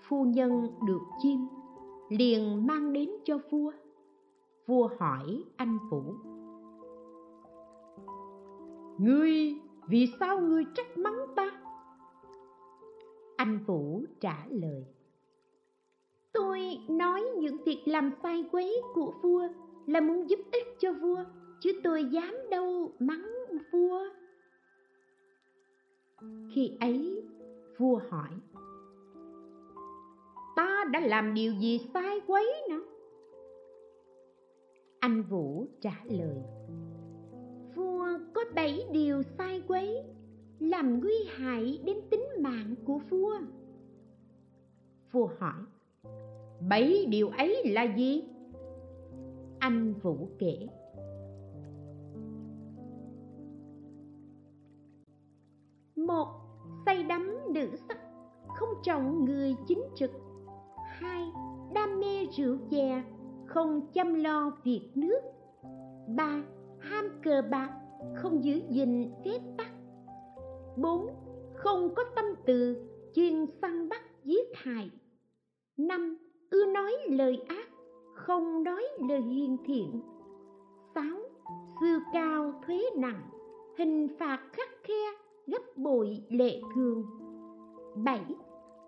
[0.00, 0.50] Phu nhân
[0.86, 1.46] được chim
[2.08, 3.72] liền mang đến cho vua.
[4.66, 6.02] Vua hỏi anh vũ.
[8.98, 9.54] Ngươi
[9.88, 11.50] vì sao ngươi trách mắng ta?
[13.36, 14.84] Anh vũ trả lời.
[16.32, 19.48] Tôi nói những việc làm sai quấy của vua
[19.86, 21.24] là muốn giúp ích cho vua
[21.60, 23.26] chứ tôi dám đâu mắng
[23.72, 24.04] vua
[26.50, 27.22] khi ấy,
[27.78, 28.30] vua hỏi,
[30.56, 32.82] ta đã làm điều gì sai quấy nữa
[35.00, 36.42] anh vũ trả lời,
[37.74, 40.02] vua có bảy điều sai quấy,
[40.58, 43.38] làm nguy hại đến tính mạng của vua.
[45.12, 45.62] Vua hỏi,
[46.68, 48.22] bảy điều ấy là gì?
[49.58, 50.68] Anh vũ kể
[58.82, 60.10] trọng người chính trực.
[60.86, 61.32] Hai,
[61.74, 63.02] đam mê rượu chè,
[63.46, 65.20] không chăm lo việc nước.
[66.16, 66.42] Ba,
[66.78, 67.70] ham cờ bạc,
[68.14, 69.72] không giữ gìn phép tắc.
[70.76, 71.06] Bốn,
[71.54, 74.90] không có tâm từ, chuyên săn bắt giết hại.
[75.76, 76.16] Năm,
[76.50, 77.68] ưa nói lời ác,
[78.14, 80.00] không nói lời hiền thiện.
[80.94, 81.18] Sáu,
[81.80, 83.22] xưa cao thuế nặng,
[83.78, 85.12] hình phạt khắc khe,
[85.46, 87.04] gấp bội lệ thường.
[87.94, 88.24] Bảy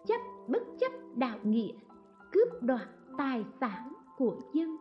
[0.07, 1.73] chấp bất chấp đạo nghĩa,
[2.33, 2.89] cướp đoạt
[3.19, 4.77] tài sản của dân.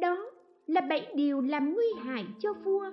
[0.00, 0.30] Đó
[0.66, 2.90] là bảy điều làm nguy hại cho vua.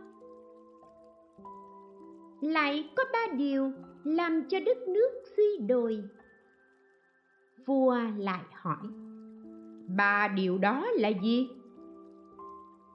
[2.41, 3.71] Lại có ba điều
[4.03, 6.03] làm cho đất nước suy đồi.
[7.65, 8.87] Vua lại hỏi,
[9.97, 11.49] ba điều đó là gì?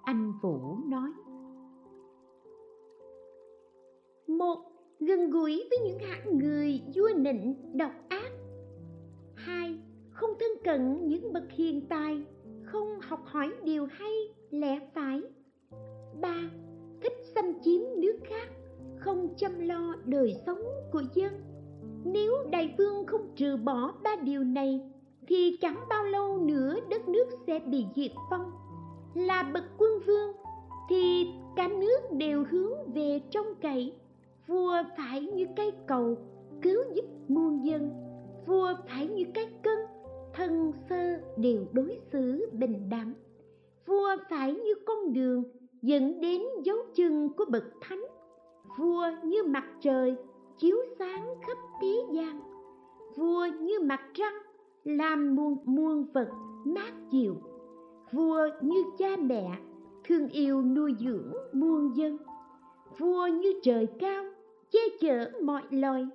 [0.03, 1.13] Anh vũ nói,
[4.27, 4.72] một
[5.07, 8.33] gần gũi với những hạng người vua nịnh, độc ác.
[9.35, 9.79] Hai,
[10.11, 12.23] không thân cận những bậc hiền tài,
[12.65, 14.13] không học hỏi điều hay,
[14.51, 15.23] lẽ phải.
[16.21, 16.51] Ba,
[17.03, 18.49] thích xâm chiếm nước khác,
[18.99, 21.33] không chăm lo đời sống của dân.
[22.05, 24.81] Nếu đại vương không trừ bỏ ba điều này,
[25.27, 28.53] thì chẳng bao lâu nữa đất nước sẽ bị diệt vong.
[29.15, 30.33] Là bậc quân vương,
[30.91, 31.27] thì
[31.57, 33.93] cả nước đều hướng về trong cậy
[34.47, 36.17] vua phải như cây cầu
[36.63, 37.91] cứu giúp muôn dân.
[38.47, 39.79] Vua phải như cái cân,
[40.35, 43.13] thân sơ đều đối xử bình đẳng.
[43.87, 45.45] Vua phải như con đường
[45.83, 48.03] dẫn đến dấu chân của bậc thánh.
[48.79, 50.17] Vua như mặt trời
[50.59, 52.41] chiếu sáng khắp thế gian.
[53.17, 54.35] Vua như mặt trăng
[54.85, 56.29] làm muôn muôn vật
[56.65, 57.35] mát dịu.
[58.13, 59.59] Vua như cha mẹ
[60.05, 62.19] thương yêu nuôi dưỡng muôn dân.
[62.99, 64.25] Vua như trời cao
[64.73, 66.07] che chở mọi loài,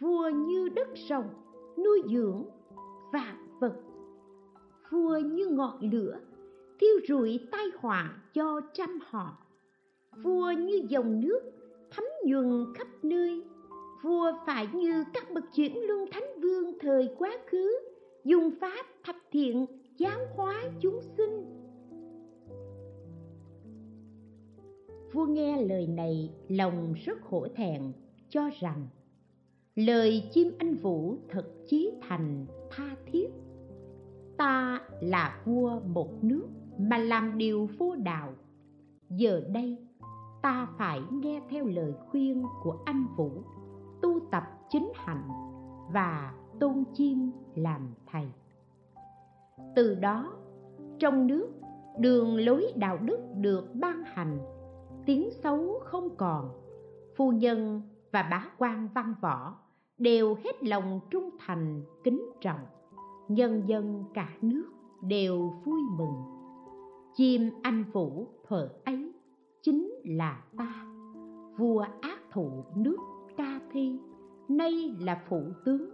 [0.00, 1.28] vua như đất rồng,
[1.84, 2.44] nuôi dưỡng,
[3.12, 3.74] vạn vật.
[4.90, 6.18] Vua như ngọn lửa,
[6.80, 9.36] thiêu rụi tai họa cho trăm họ.
[10.22, 11.40] Vua như dòng nước,
[11.90, 13.42] thấm nhuần khắp nơi.
[14.02, 17.78] Vua phải như các bậc chuyển luân thánh vương thời quá khứ,
[18.24, 21.63] dùng pháp thập thiện giáo hóa chúng sinh.
[25.14, 27.92] Vua nghe lời này, lòng rất hổ thẹn,
[28.28, 28.86] cho rằng,
[29.74, 33.28] lời chim anh vũ thật chí thành tha thiết.
[34.36, 36.46] Ta là vua một nước
[36.78, 38.32] mà làm điều vô đạo.
[39.10, 39.78] Giờ đây,
[40.42, 43.30] ta phải nghe theo lời khuyên của anh vũ,
[44.02, 45.28] tu tập chính hạnh
[45.92, 47.18] và tôn chiêm
[47.54, 48.26] làm thầy.
[49.76, 50.32] Từ đó,
[50.98, 51.48] trong nước,
[51.98, 54.38] đường lối đạo đức được ban hành
[55.06, 56.50] tiếng xấu không còn.
[57.16, 57.82] Phu nhân
[58.12, 59.54] và bá quan văn võ
[59.98, 62.66] đều hết lòng trung thành, kính trọng.
[63.28, 64.66] Nhân dân cả nước
[65.02, 66.14] đều vui mừng.
[67.14, 69.12] Chim anh vũ thuở ấy
[69.62, 70.86] chính là ta.
[71.58, 72.96] Vua ác thụ nước
[73.36, 73.98] ca thi,
[74.48, 75.90] nay là phụ tướng.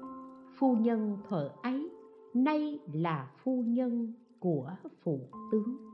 [0.58, 1.90] Phu nhân thuở ấy,
[2.34, 4.70] nay là phu nhân của
[5.04, 5.20] phụ
[5.52, 5.89] tướng.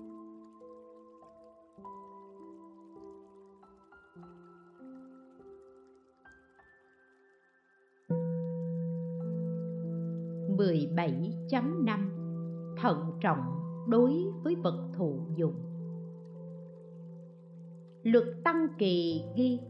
[10.57, 12.11] Mười bảy chấm năm,
[12.80, 13.40] thận trọng
[13.88, 15.54] đối với vật thụ dụng.
[18.02, 19.61] Luật tăng kỳ ghi,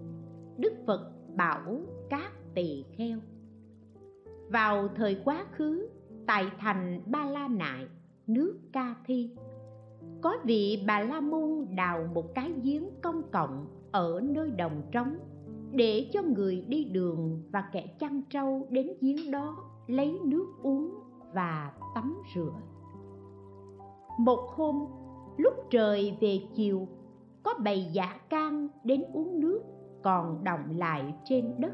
[0.59, 1.81] đức phật bảo
[2.11, 3.19] các tỳ kheo,
[4.49, 5.89] vào thời quá khứ,
[6.27, 7.87] tại thành ba la nại,
[8.27, 9.31] nước ca thi,
[10.23, 15.19] có vị bà la môn đào một cái giếng công cộng ở nơi đồng trống
[15.73, 19.57] để cho người đi đường và kẻ chăn trâu đến giếng đó
[19.87, 20.95] lấy nước uống
[21.35, 22.53] và tắm rửa.
[24.19, 24.87] Một hôm,
[25.37, 26.89] lúc trời về chiều,
[27.43, 29.63] có bầy dạ can đến uống nước
[30.03, 31.73] còn đọng lại trên đất.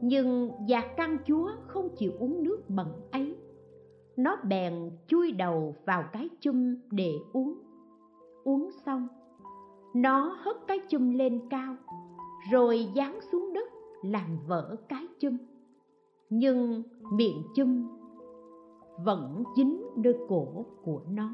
[0.00, 3.36] Nhưng dạ can chúa không chịu uống nước bẩn ấy.
[4.16, 7.54] Nó bèn chui đầu vào cái chum để uống.
[8.44, 9.08] Uống xong,
[9.94, 11.76] nó hất cái chum lên cao,
[12.50, 13.68] rồi giáng xuống đất
[14.02, 15.36] làm vỡ cái chum
[16.30, 17.88] nhưng miệng chum
[19.04, 21.30] vẫn dính nơi cổ của nó.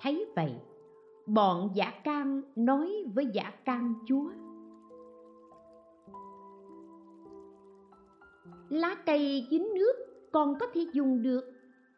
[0.00, 0.54] Thấy vậy,
[1.26, 4.30] bọn giả can nói với giả can chúa,
[8.68, 9.92] lá cây dính nước
[10.32, 11.44] còn có thể dùng được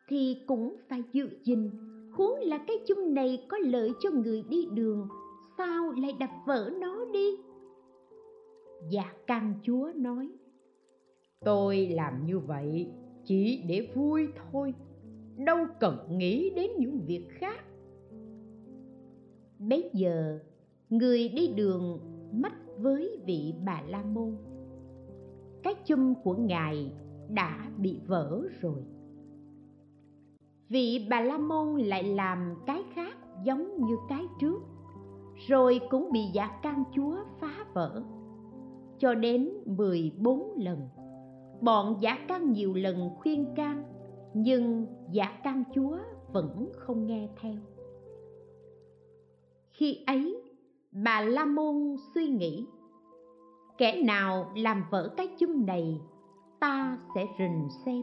[0.09, 1.71] thì cũng phải giữ gìn.
[2.13, 5.09] Huống là cái chung này có lợi cho người đi đường,
[5.59, 7.37] sao lại đập vỡ nó đi?
[8.89, 10.29] Dạ can chúa nói,
[11.45, 12.93] tôi làm như vậy
[13.25, 14.75] chỉ để vui thôi,
[15.37, 17.65] đâu cần nghĩ đến những việc khác.
[19.59, 20.39] Bấy giờ,
[20.91, 22.01] người đi đường
[22.33, 24.37] mắt với vị bà la môn.
[25.63, 26.93] Cái chum của ngài
[27.29, 28.83] đã bị vỡ rồi.
[30.69, 34.63] Vị bà la môn lại làm cái khác giống như cái trước,
[35.49, 38.03] rồi cũng bị giả can chúa phá vỡ
[39.03, 40.89] cho đến 14 lần.
[41.61, 43.85] Bọn giả can nhiều lần khuyên can,
[44.35, 45.99] nhưng giả can chúa
[46.33, 47.55] vẫn không nghe theo.
[49.71, 50.43] Khi ấy,
[50.93, 52.67] bà la môn suy nghĩ,
[53.79, 56.01] kẻ nào làm vỡ cái chung này,
[56.61, 58.03] ta sẽ rình xem.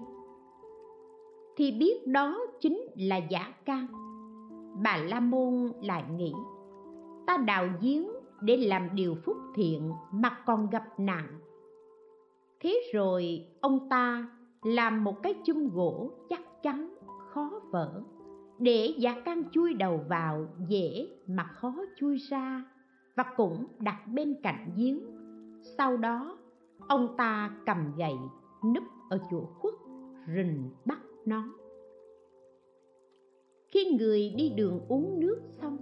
[1.57, 3.87] Thì biết đó chính là giả can.
[4.83, 6.33] Bà la môn lại nghĩ,
[7.27, 8.07] ta đào giếng
[8.41, 11.39] để làm điều phúc thiện mà còn gặp nạn.
[12.59, 14.29] Thế rồi, ông ta
[14.63, 16.95] làm một cái chum gỗ chắc chắn,
[17.29, 18.01] khó vỡ,
[18.59, 22.63] để giả can chui đầu vào, dễ mà khó chui ra,
[23.15, 24.99] và cũng đặt bên cạnh giếng.
[25.77, 26.37] Sau đó,
[26.87, 28.15] ông ta cầm gậy,
[28.75, 29.73] núp ở chỗ khuất,
[30.35, 31.43] rình bắt nó.
[33.67, 35.77] Khi người đi đường uống nước xong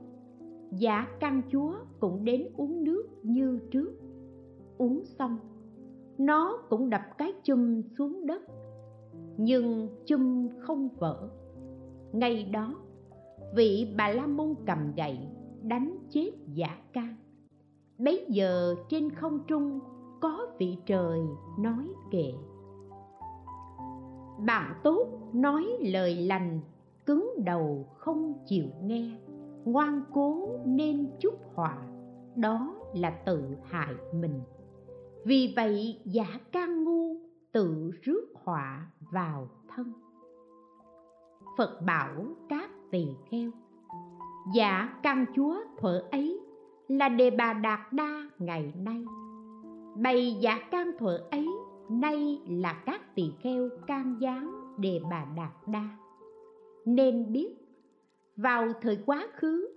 [0.72, 3.92] giả căn chúa cũng đến uống nước như trước.
[4.78, 5.38] Uống xong,
[6.18, 8.42] nó cũng đập cái chum xuống đất.
[9.38, 11.30] Nhưng chum không vỡ.
[12.14, 12.76] Ngay đó,
[13.56, 15.20] vị bà la môn cầm gậy
[15.62, 17.16] đánh chết giả can.
[17.98, 19.80] Bấy giờ trên không trung
[20.22, 21.20] có vị trời
[21.60, 22.34] nói kệ.
[24.46, 26.60] Bạn tốt nói lời lành,
[27.06, 29.12] cứng đầu không chịu nghe
[29.72, 31.78] ngoan cố nên chút họa
[32.36, 34.42] đó là tự hại mình.
[35.26, 37.16] Vì vậy, giả can ngu
[37.52, 39.94] tự rước họa vào thân.
[41.58, 43.52] Phật bảo các tỳ kheo
[44.54, 46.40] dạ giả căn chúa thuở ấy
[46.88, 49.06] là đề bà đạt đa ngày nay.
[49.96, 51.48] Bày giả can thuở ấy
[51.90, 55.98] nay là các tỳ kheo can gián đề bà đạt đa.
[56.86, 57.67] Nên biết
[58.38, 59.74] vào thời quá khứ,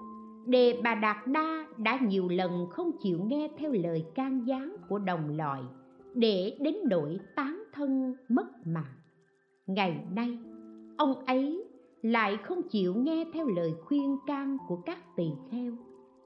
[0.46, 4.98] đề bà đạt đa đã nhiều lần không chịu nghe theo lời can gián của
[4.98, 5.62] đồng loại
[6.14, 8.94] để đến nỗi tán thân mất mạng.
[9.66, 10.38] Ngày nay,
[10.98, 11.64] ông ấy
[12.02, 15.72] lại không chịu nghe theo lời khuyên can của các tỳ kheo,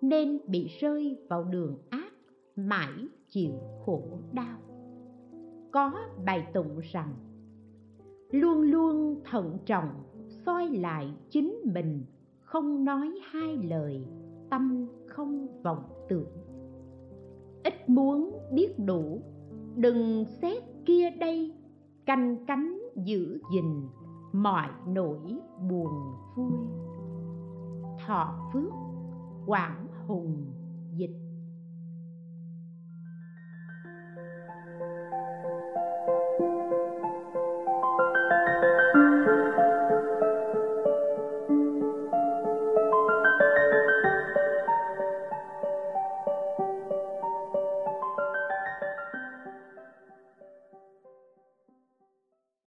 [0.01, 2.12] nên bị rơi vào đường ác,
[2.57, 2.93] mãi
[3.28, 3.53] chịu
[3.85, 4.59] khổ đau.
[5.72, 5.93] Có
[6.24, 7.14] bài tụng rằng,
[8.30, 9.89] luôn luôn thận trọng
[10.47, 12.05] soi lại chính mình
[12.55, 14.05] không nói hai lời,
[14.50, 16.30] tâm không vọng tưởng.
[17.64, 19.22] Ít muốn biết đủ,
[19.76, 21.52] đừng xét kia đây,
[22.07, 23.88] canh cánh giữ gìn,
[24.32, 25.38] mọi nỗi
[25.70, 25.90] buồn
[26.36, 26.59] vui.
[28.07, 28.72] Thọ phước,
[29.46, 30.46] quảng hùng
[30.96, 31.23] dịch.